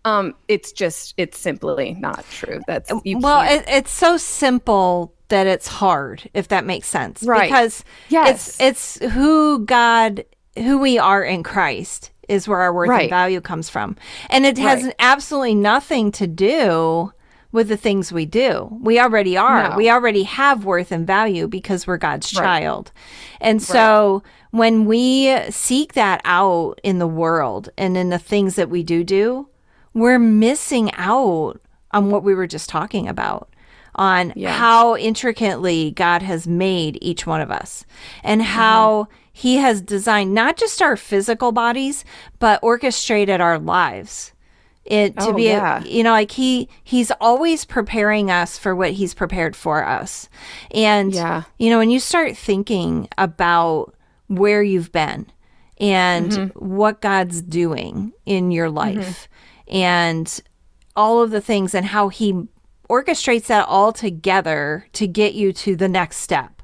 Um, 0.06 0.34
it's 0.48 0.72
just 0.72 1.14
it's 1.18 1.38
simply 1.38 1.96
not 2.00 2.26
true. 2.32 2.62
That's 2.66 2.92
you 3.04 3.20
Well, 3.20 3.42
it, 3.42 3.66
it's 3.68 3.92
so 3.92 4.18
simple 4.18 5.14
that 5.30 5.48
it's 5.48 5.68
hard, 5.68 6.30
if 6.34 6.48
that 6.50 6.66
makes 6.66 6.88
sense. 6.88 7.24
Right. 7.24 7.50
Because 7.50 7.84
Yes. 8.10 8.58
it's 8.60 9.00
it's 9.00 9.14
who 9.14 9.66
God, 9.66 10.26
who 10.58 10.78
we 10.78 10.98
are 11.00 11.24
in 11.24 11.44
Christ, 11.44 12.12
is 12.28 12.48
where 12.48 12.60
our 12.60 12.74
worth 12.74 12.90
and 13.02 13.10
value 13.10 13.42
comes 13.42 13.70
from, 13.70 13.96
and 14.30 14.46
it 14.46 14.58
has 14.58 14.84
Right. 14.84 14.94
absolutely 15.00 15.56
nothing 15.56 16.12
to 16.14 16.28
do 16.28 17.12
with 17.52 17.68
the 17.68 17.78
things 17.78 18.12
we 18.12 18.26
do. 18.26 18.70
We 18.82 19.00
already 19.00 19.36
are. 19.36 19.70
No. 19.72 19.76
We 19.76 19.90
already 19.90 20.22
have 20.24 20.66
worth 20.66 20.92
and 20.92 21.08
value 21.08 21.48
because 21.48 21.88
we're 21.88 21.98
God's 21.98 22.32
Right. 22.36 22.44
child, 22.44 22.92
and 23.42 23.62
so 23.62 24.22
when 24.52 24.86
we 24.86 25.36
seek 25.50 25.94
that 25.94 26.22
out 26.26 26.80
in 26.84 27.00
the 27.00 27.08
world 27.08 27.70
and 27.78 27.96
in 27.98 28.10
the 28.10 28.18
things 28.20 28.56
that 28.56 28.70
we 28.70 28.82
do 28.84 29.04
do, 29.04 29.48
we're 29.94 30.20
missing 30.20 30.92
out 30.96 31.60
on 31.92 32.10
what 32.12 32.24
we 32.24 32.34
were 32.36 32.48
just 32.48 32.70
talking 32.70 33.08
about 33.08 33.50
on 33.96 34.34
Yeah. 34.36 34.52
how 34.54 34.96
intricately 34.96 35.92
God 35.92 36.22
has 36.22 36.48
made 36.48 36.98
each 37.02 37.26
one 37.28 37.42
of 37.42 37.52
us 37.52 37.86
and 38.24 38.42
how 38.42 39.08
he 39.32 39.58
has 39.58 39.82
designed 39.82 40.34
not 40.34 40.58
just 40.58 40.82
our 40.82 40.96
physical 40.98 41.52
bodies 41.52 42.04
but 42.40 42.60
orchestrated 42.64 43.40
our 43.42 43.58
lives 43.60 44.34
it 44.86 45.16
to 45.18 45.28
Oh, 45.30 45.34
be 45.34 45.48
a- 45.48 45.52
yeah. 45.58 45.84
you 45.84 46.04
know 46.04 46.12
like 46.12 46.32
he 46.32 46.68
he's 46.84 47.12
always 47.22 47.64
preparing 47.66 48.32
us 48.32 48.58
for 48.58 48.76
what 48.76 48.92
he's 48.92 49.14
prepared 49.14 49.56
for 49.56 49.86
us 49.86 50.30
and 50.72 51.14
Yeah. 51.14 51.44
you 51.58 51.70
know 51.70 51.78
when 51.78 51.90
you 51.92 52.00
start 52.00 52.36
thinking 52.38 53.08
about 53.18 53.94
where 54.28 54.64
you've 54.64 54.92
been 54.92 55.28
and 55.80 56.32
Mm-hmm. 56.32 56.66
what 56.78 57.02
God's 57.02 57.42
doing 57.42 58.12
in 58.26 58.52
your 58.52 58.70
life 58.70 59.28
and 59.68 60.42
all 60.96 61.22
of 61.22 61.32
the 61.32 61.42
things 61.42 61.74
and 61.74 61.86
how 61.86 62.10
he 62.10 62.48
orchestrates 62.90 63.46
that 63.48 63.68
all 63.68 63.92
together 63.94 64.86
to 64.94 65.08
get 65.08 65.34
you 65.34 65.54
to 65.54 65.76
the 65.76 65.88
next 65.90 66.18
step 66.18 66.62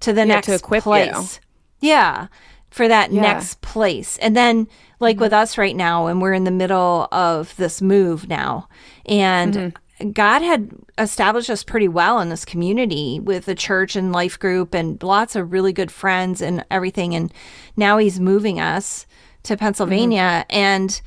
to 0.00 0.12
the 0.12 0.20
Yeah, 0.22 0.34
next 0.34 0.46
to 0.46 0.54
equip 0.54 0.80
you. 0.80 0.90
place 0.90 1.40
yeah 1.80 2.26
for 2.70 2.88
that 2.88 3.12
Yeah. 3.12 3.22
next 3.22 3.60
place 3.60 4.18
and 4.18 4.36
then 4.36 4.66
like 4.98 5.20
with 5.20 5.32
us 5.32 5.56
right 5.58 5.76
now 5.76 6.06
and 6.06 6.20
we're 6.20 6.32
in 6.32 6.44
the 6.44 6.50
middle 6.50 7.06
of 7.12 7.54
this 7.56 7.80
move 7.82 8.28
now 8.28 8.68
and 9.06 9.54
Mm-hmm. 9.54 9.76
God 10.10 10.42
had 10.42 10.70
established 10.98 11.48
us 11.48 11.62
pretty 11.62 11.86
well 11.86 12.18
in 12.18 12.28
this 12.28 12.44
community 12.44 13.20
with 13.20 13.44
the 13.44 13.54
church 13.54 13.94
and 13.94 14.10
life 14.10 14.36
group 14.36 14.74
and 14.74 15.00
lots 15.00 15.36
of 15.36 15.52
really 15.52 15.72
good 15.72 15.92
friends 15.92 16.40
and 16.42 16.64
everything. 16.72 17.14
And 17.14 17.32
now 17.76 17.98
he's 17.98 18.18
moving 18.18 18.58
us 18.58 19.06
to 19.44 19.56
Pennsylvania. 19.56 20.44
And, 20.50 21.00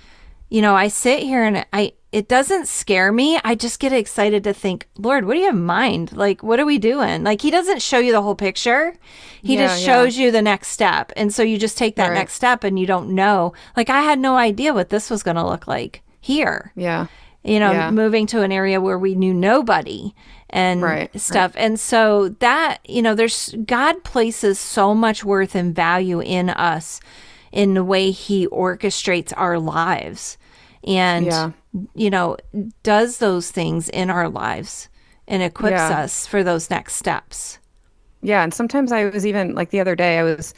you 0.50 0.62
know, 0.62 0.76
I 0.76 0.88
sit 0.88 1.24
here 1.24 1.44
and 1.44 1.66
I, 1.74 1.92
it 2.16 2.30
doesn't 2.30 2.68
scare 2.70 3.12
me. 3.12 3.40
I 3.44 3.56
just 3.56 3.78
get 3.82 3.92
excited 3.92 4.42
to 4.46 4.54
think, 4.54 4.88
Lord, 4.98 5.26
what 5.26 5.34
do 5.34 5.40
you 5.42 5.48
have 5.48 5.56
in 5.56 5.66
mind? 5.66 6.14
Like, 6.14 6.42
what 6.44 6.62
are 6.62 6.66
we 6.66 6.78
doing? 6.78 7.26
Like, 7.26 7.42
He 7.42 7.52
doesn't 7.52 7.82
show 7.82 8.00
you 8.00 8.14
the 8.14 8.22
whole 8.22 8.36
picture. 8.36 8.96
He 9.44 9.56
Yeah, 9.56 9.68
just 9.68 9.82
yeah. 9.82 9.86
shows 9.86 10.18
you 10.18 10.32
the 10.32 10.42
next 10.42 10.70
step. 10.70 11.12
And 11.18 11.34
so 11.34 11.44
you 11.44 11.58
just 11.58 11.78
take 11.78 11.98
that 11.98 12.08
Right. 12.12 12.14
next 12.20 12.36
step 12.36 12.64
and 12.64 12.80
you 12.80 12.86
don't 12.86 13.10
know. 13.10 13.52
Like, 13.76 13.90
I 13.90 14.02
had 14.02 14.18
no 14.20 14.38
idea 14.38 14.74
what 14.74 14.90
this 14.92 15.10
was 15.10 15.24
going 15.24 15.36
to 15.36 15.46
look 15.46 15.68
like 15.68 16.04
here 16.22 16.72
Yeah. 16.78 17.08
you 17.44 17.60
know, 17.60 17.74
Yeah. 17.74 17.92
moving 17.92 18.26
to 18.28 18.42
an 18.44 18.52
area 18.54 18.80
where 18.80 18.98
we 18.98 19.14
knew 19.14 19.34
nobody 19.34 20.14
and 20.50 20.82
Right, 20.82 21.20
stuff. 21.20 21.52
And 21.58 21.78
so 21.78 22.30
that, 22.40 22.78
you 22.88 23.02
know, 23.02 23.14
there's 23.14 23.54
God 23.66 24.06
places 24.06 24.58
so 24.58 24.96
much 24.96 25.26
worth 25.26 25.54
and 25.54 25.76
value 25.76 26.22
in 26.22 26.50
us 26.50 27.02
in 27.52 27.74
the 27.74 27.84
way 27.84 28.12
he 28.12 28.48
orchestrates 28.48 29.34
our 29.36 29.60
lives 29.60 30.38
and, 30.86 31.26
Yeah. 31.26 31.52
you 31.96 32.10
know, 32.10 32.38
does 32.84 33.18
those 33.18 33.52
things 33.52 33.90
in 33.90 34.10
our 34.10 34.30
lives 34.30 34.90
and 35.28 35.42
equips 35.44 35.72
Yeah. 35.74 36.00
us 36.02 36.26
for 36.28 36.44
those 36.44 36.70
next 36.70 36.96
steps. 36.96 37.58
Yeah, 38.22 38.44
and 38.44 38.54
sometimes 38.54 38.92
I 38.92 39.06
was 39.06 39.26
even 39.26 39.56
like 39.56 39.70
the 39.70 39.80
other 39.80 39.96
day 39.96 40.18
I 40.18 40.24
was 40.24 40.54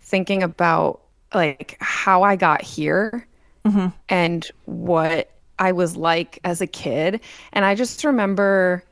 thinking 0.00 0.42
about 0.42 1.00
like 1.34 1.76
how 1.80 2.22
I 2.22 2.36
got 2.36 2.62
here 2.62 3.26
mm-hmm. 3.64 3.88
and 4.08 4.50
what 4.66 5.30
I 5.58 5.72
was 5.72 5.96
like 5.96 6.38
as 6.44 6.60
a 6.60 6.66
kid, 6.66 7.20
and 7.52 7.64
I 7.64 7.74
just 7.74 8.04
remember 8.04 8.84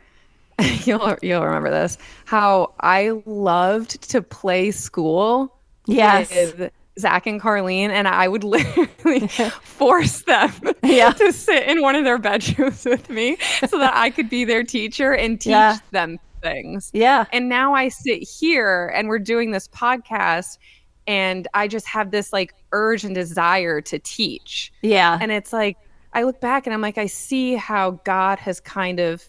you'll 0.85 1.17
you'll 1.23 1.45
remember 1.45 1.71
this 1.71 1.97
how 2.27 2.73
I 2.81 3.21
loved 3.27 4.03
to 4.11 4.21
play 4.23 4.71
school 4.71 5.55
Yes. 5.87 6.31
with 6.31 6.71
Zach 6.99 7.27
and 7.27 7.41
Carlene, 7.41 7.91
and 7.91 8.09
I 8.09 8.29
would 8.29 8.45
literally 8.45 9.27
force 9.63 10.23
them 10.23 10.53
Yeah. 10.83 11.13
to 11.19 11.33
sit 11.33 11.65
in 11.69 11.83
one 11.83 11.95
of 11.95 12.05
their 12.05 12.19
bedrooms 12.19 12.85
with 12.85 13.09
me 13.11 13.37
so 13.69 13.79
that 13.79 13.95
I 13.95 14.11
could 14.11 14.29
be 14.29 14.45
their 14.45 14.65
teacher 14.65 15.15
and 15.15 15.41
teach 15.41 15.51
Yeah. 15.51 15.79
them 15.93 16.19
things. 16.43 16.91
Yeah. 16.93 17.27
And 17.33 17.49
now 17.49 17.75
I 17.75 17.89
sit 17.89 18.23
here 18.23 18.93
and 18.95 19.09
we're 19.09 19.19
doing 19.19 19.51
this 19.51 19.69
podcast, 19.69 20.59
and 21.07 21.49
I 21.55 21.69
just 21.69 21.87
have 21.87 22.11
this 22.11 22.33
like 22.33 22.55
urge 22.73 23.05
and 23.05 23.15
desire 23.15 23.81
to 23.83 23.99
teach. 23.99 24.73
Yeah. 24.83 25.19
And 25.21 25.33
it's 25.33 25.53
like, 25.53 25.77
I 26.13 26.25
look 26.25 26.41
back 26.41 26.67
and 26.67 26.75
I'm 26.75 26.81
like, 26.81 26.99
I 26.99 27.07
see 27.07 27.55
how 27.55 27.93
God 28.05 28.39
has 28.41 28.61
kind 28.61 29.01
of 29.01 29.25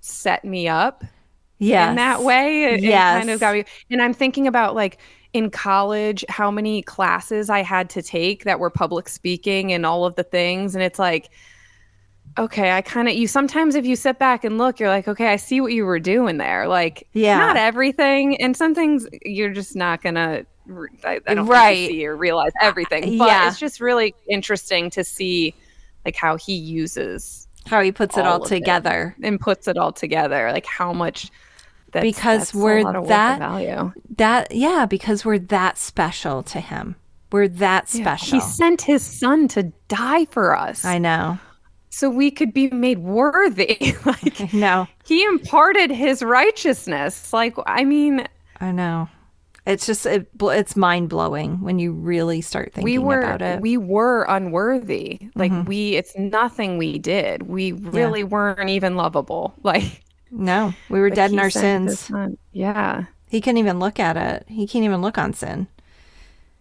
set 0.00 0.44
me 0.44 0.68
up 0.68 1.04
yes. 1.58 1.90
in 1.90 1.96
that 1.96 2.22
way. 2.22 2.64
It, 2.64 2.84
it 2.84 2.92
kind 2.92 3.30
of 3.30 3.40
got 3.40 3.54
me. 3.54 3.64
And 3.90 4.02
I'm 4.02 4.12
thinking 4.14 4.46
about 4.46 4.74
like 4.74 4.98
in 5.34 5.50
college, 5.50 6.24
how 6.30 6.50
many 6.50 6.80
classes 6.80 7.50
I 7.50 7.62
had 7.62 7.90
to 7.90 8.00
take 8.02 8.44
that 8.44 8.58
were 8.60 8.70
public 8.70 9.08
speaking 9.08 9.72
and 9.72 9.84
all 9.84 10.06
of 10.06 10.14
the 10.14 10.22
things. 10.22 10.74
And 10.74 10.82
it's 10.82 10.98
like, 10.98 11.28
okay, 12.38 12.72
I 12.72 12.80
kind 12.82 13.08
of, 13.08 13.14
you 13.14 13.26
sometimes 13.28 13.74
if 13.74 13.84
you 13.84 13.96
sit 13.96 14.18
back 14.18 14.44
and 14.44 14.58
look, 14.58 14.80
you're 14.80 14.88
like, 14.88 15.06
okay, 15.08 15.26
I 15.28 15.36
see 15.36 15.60
what 15.60 15.72
you 15.72 15.84
were 15.84 15.98
doing 16.00 16.38
there. 16.38 16.66
Like, 16.68 17.06
Yeah. 17.12 17.36
not 17.38 17.56
everything. 17.56 18.40
And 18.40 18.56
some 18.56 18.74
things 18.74 19.06
you're 19.24 19.52
just 19.52 19.76
not 19.76 20.02
going 20.02 20.14
to. 20.14 20.46
I, 21.04 21.20
I 21.26 21.34
don't 21.34 21.46
Right. 21.46 21.88
see 21.90 22.06
or 22.06 22.16
realize 22.16 22.52
everything, 22.62 23.02
uh, 23.04 23.18
but 23.18 23.26
yeah. 23.28 23.48
it's 23.48 23.58
just 23.58 23.80
really 23.80 24.14
interesting 24.30 24.88
to 24.90 25.04
see 25.04 25.52
like 26.06 26.16
how 26.16 26.36
he 26.36 26.54
uses 26.54 27.46
How 27.66 27.82
he 27.82 27.92
puts 27.92 28.16
it 28.16 28.24
all, 28.24 28.34
all 28.38 28.44
of 28.46 28.50
it. 28.50 28.54
together. 28.54 29.14
and 29.22 29.38
puts 29.38 29.68
it 29.68 29.76
all 29.76 29.92
together, 29.92 30.50
like 30.52 30.64
how 30.66 30.92
much. 30.92 31.30
That's, 31.94 32.02
Because 32.04 32.38
that's 32.40 32.54
we're 32.54 32.78
a 32.78 32.82
lot 32.82 32.96
of 32.96 33.08
that- 33.08 33.38
value. 33.38 33.92
That 34.16 34.52
yeah, 34.52 34.84
because 34.86 35.24
we're 35.24 35.38
that 35.38 35.78
special 35.78 36.42
to 36.44 36.60
him. 36.60 36.96
We're 37.32 37.48
that 37.48 37.88
special. 37.88 38.38
He 38.38 38.40
sent 38.44 38.82
his 38.82 39.02
son 39.02 39.48
to 39.48 39.72
die 39.88 40.26
for 40.26 40.56
us, 40.56 40.84
I 40.84 40.98
know. 40.98 41.38
so 41.90 42.08
we 42.10 42.30
could 42.30 42.52
be 42.52 42.68
made 42.70 42.98
worthy. 42.98 43.94
like 44.04 44.52
no, 44.52 44.86
he 45.04 45.24
imparted 45.24 45.90
his 45.90 46.22
righteousness. 46.22 47.32
Like 47.32 47.56
I 47.66 47.84
mean, 47.84 48.26
I 48.60 48.70
know. 48.72 49.08
It's 49.66 49.86
just 49.86 50.04
it, 50.04 50.28
it's 50.42 50.76
mind 50.76 51.08
blowing 51.08 51.60
when 51.62 51.78
you 51.78 51.92
really 51.92 52.40
start 52.42 52.74
thinking 52.74 52.84
we 52.84 52.98
were 52.98 53.20
about 53.22 53.40
it. 53.42 53.54
Mm-hmm. 53.54 53.62
we 53.62 53.76
were 53.78 54.24
unworthy. 54.28 55.30
Like 55.34 55.52
we, 55.66 55.96
it's 55.96 56.14
nothing 56.18 56.76
we 56.76 56.98
did. 56.98 57.44
We 57.44 57.72
really 57.72 58.24
weren't 58.24 58.68
even 58.68 58.94
lovable. 58.96 59.54
Like 59.62 60.03
no, 60.36 60.74
we 60.88 60.98
were 61.00 61.10
dead 61.10 61.32
in 61.32 61.38
our 61.38 61.50
sins. 61.50 62.00
son. 62.00 62.36
Yeah. 62.52 63.04
He 63.28 63.40
couldn't 63.40 63.58
even 63.58 63.78
look 63.78 63.98
at 64.00 64.16
it. 64.16 64.44
He 64.48 64.66
can't 64.66 64.84
even 64.84 65.00
look 65.02 65.18
on 65.18 65.32
sin. 65.32 65.66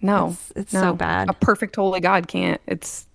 No, 0.02 0.26
It's- 0.30 0.52
it's 0.56 0.74
no. 0.74 0.82
so 0.82 0.94
bad. 0.94 1.30
A 1.30 1.34
perfect 1.34 1.76
holy 1.76 2.00
God 2.00 2.28
can't. 2.28 2.60
It's 2.68 3.08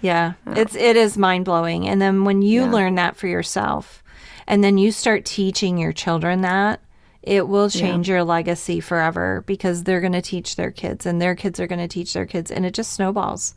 Yeah, 0.00 0.34
uh, 0.46 0.54
it's 0.56 0.74
it 0.76 0.96
is 0.96 1.18
mind 1.18 1.44
blowing. 1.44 1.88
And 1.88 2.00
then 2.00 2.24
when 2.24 2.40
you 2.42 2.64
Yeah. 2.64 2.70
learn 2.70 2.94
that 2.96 3.16
for 3.16 3.26
yourself, 3.26 4.02
and 4.46 4.62
then 4.62 4.78
you 4.78 4.92
start 4.92 5.24
teaching 5.24 5.76
your 5.78 5.92
children 5.92 6.42
that, 6.42 6.80
it 7.22 7.48
will 7.48 7.68
change 7.68 8.08
your 8.08 8.22
legacy 8.24 8.78
forever 8.80 9.42
because 9.46 9.82
they're 9.84 10.00
going 10.00 10.12
to 10.12 10.22
teach 10.22 10.54
their 10.56 10.70
kids, 10.70 11.04
and 11.04 11.20
their 11.20 11.34
kids 11.34 11.58
are 11.58 11.66
going 11.66 11.80
to 11.80 11.88
teach 11.88 12.12
their 12.12 12.26
kids, 12.26 12.50
and 12.50 12.64
it 12.64 12.74
just 12.74 12.92
snowballs. 12.92 13.54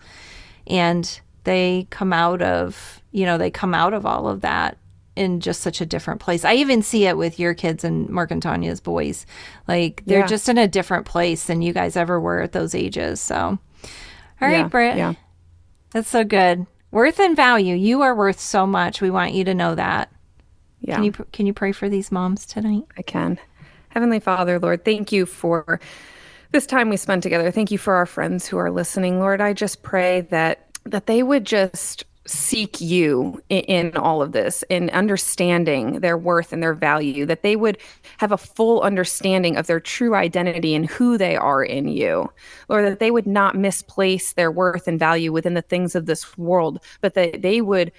And 0.65 1.19
they 1.43 1.87
come 1.91 2.11
out 2.13 2.41
of 2.41 3.01
you 3.11 3.25
know 3.25 3.37
they 3.37 3.51
come 3.51 3.73
out 3.75 3.93
of 3.93 4.05
all 4.05 4.27
of 4.27 4.41
that 4.41 4.77
in 5.15 5.39
just 5.41 5.61
such 5.61 5.81
a 5.81 5.85
different 5.85 6.21
place. 6.21 6.45
I 6.45 6.53
even 6.55 6.81
see 6.81 7.05
it 7.05 7.17
with 7.17 7.39
your 7.39 7.53
kids 7.53 7.83
and 7.83 8.09
Mark 8.09 8.31
and 8.31 8.41
Tanya's 8.41 8.79
boys. 8.79 9.25
Like 9.67 10.03
they're 10.05 10.19
Yeah. 10.19 10.27
just 10.27 10.47
in 10.47 10.57
a 10.57 10.67
different 10.67 11.05
place 11.05 11.45
than 11.45 11.61
you 11.61 11.73
guys 11.73 11.95
ever 11.97 12.19
were 12.19 12.41
at 12.41 12.53
those 12.53 12.73
ages. 12.73 13.19
So, 13.19 13.35
all 13.35 13.59
right, 14.39 14.51
yeah, 14.59 14.67
Britt. 14.67 14.97
Yeah. 14.97 15.13
That's 15.91 16.09
so 16.09 16.23
good. 16.23 16.65
Worth 16.91 17.19
and 17.19 17.35
value. 17.35 17.75
You 17.75 18.01
are 18.01 18.15
worth 18.15 18.39
so 18.39 18.65
much. 18.65 19.01
We 19.01 19.09
want 19.09 19.33
you 19.33 19.43
to 19.45 19.53
know 19.53 19.75
that. 19.75 20.11
Yeah. 20.79 20.95
Can 20.95 21.03
you 21.03 21.11
can 21.31 21.45
you 21.45 21.53
pray 21.53 21.71
for 21.73 21.89
these 21.89 22.11
moms 22.11 22.45
tonight? 22.45 22.83
I 22.97 23.01
can. 23.01 23.37
Heavenly 23.89 24.19
Father, 24.21 24.57
Lord, 24.59 24.85
thank 24.85 25.11
you 25.11 25.25
for 25.25 25.79
this 26.51 26.65
time 26.65 26.89
we 26.89 26.97
spent 26.97 27.23
together. 27.23 27.51
Thank 27.51 27.71
you 27.71 27.77
for 27.77 27.95
our 27.95 28.05
friends 28.05 28.47
who 28.47 28.57
are 28.57 28.71
listening, 28.71 29.19
Lord. 29.19 29.41
I 29.41 29.53
just 29.53 29.83
pray 29.83 30.21
that 30.31 30.67
that 30.85 31.05
they 31.07 31.21
would 31.21 31.45
just 31.45 32.05
seek 32.27 32.79
you 32.79 33.41
in, 33.49 33.61
in 33.61 33.97
all 33.97 34.21
of 34.21 34.31
this, 34.31 34.63
in 34.69 34.89
understanding 34.91 36.01
their 36.01 36.17
worth 36.17 36.53
and 36.53 36.61
their 36.61 36.73
value, 36.73 37.25
that 37.25 37.41
they 37.41 37.55
would 37.55 37.77
have 38.17 38.31
a 38.31 38.37
full 38.37 38.81
understanding 38.81 39.57
of 39.57 39.67
their 39.67 39.79
true 39.79 40.13
identity 40.13 40.75
and 40.75 40.87
who 40.87 41.17
they 41.17 41.35
are 41.35 41.63
in 41.63 41.87
you. 41.87 42.31
Lord, 42.69 42.85
that 42.85 42.99
they 42.99 43.11
would 43.11 43.27
not 43.27 43.55
misplace 43.55 44.33
their 44.33 44.51
worth 44.51 44.87
and 44.87 44.99
value 44.99 45.31
within 45.31 45.55
the 45.55 45.61
things 45.61 45.95
of 45.95 46.05
this 46.05 46.37
world, 46.37 46.79
but 47.01 47.15
that 47.15 47.41
they 47.41 47.61
would 47.61 47.91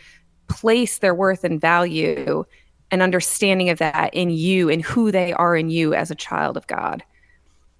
place 0.49 0.99
their 0.99 1.15
worth 1.15 1.45
and 1.45 1.61
value 1.61 2.45
and 2.91 3.03
understanding 3.03 3.71
of 3.71 3.79
that 3.79 4.15
in 4.15 4.31
you 4.31 4.69
and 4.69 4.83
who 4.83 5.11
they 5.11 5.33
are 5.33 5.57
in 5.57 5.71
you 5.71 5.95
as 5.95 6.11
a 6.11 6.15
child 6.15 6.57
of 6.57 6.67
God. 6.67 7.03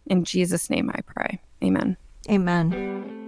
In 0.07 0.25
Jesus' 0.25 0.71
name 0.71 0.91
I 0.91 1.01
pray. 1.03 1.39
Amen. 1.63 1.97
Amen. 2.29 3.22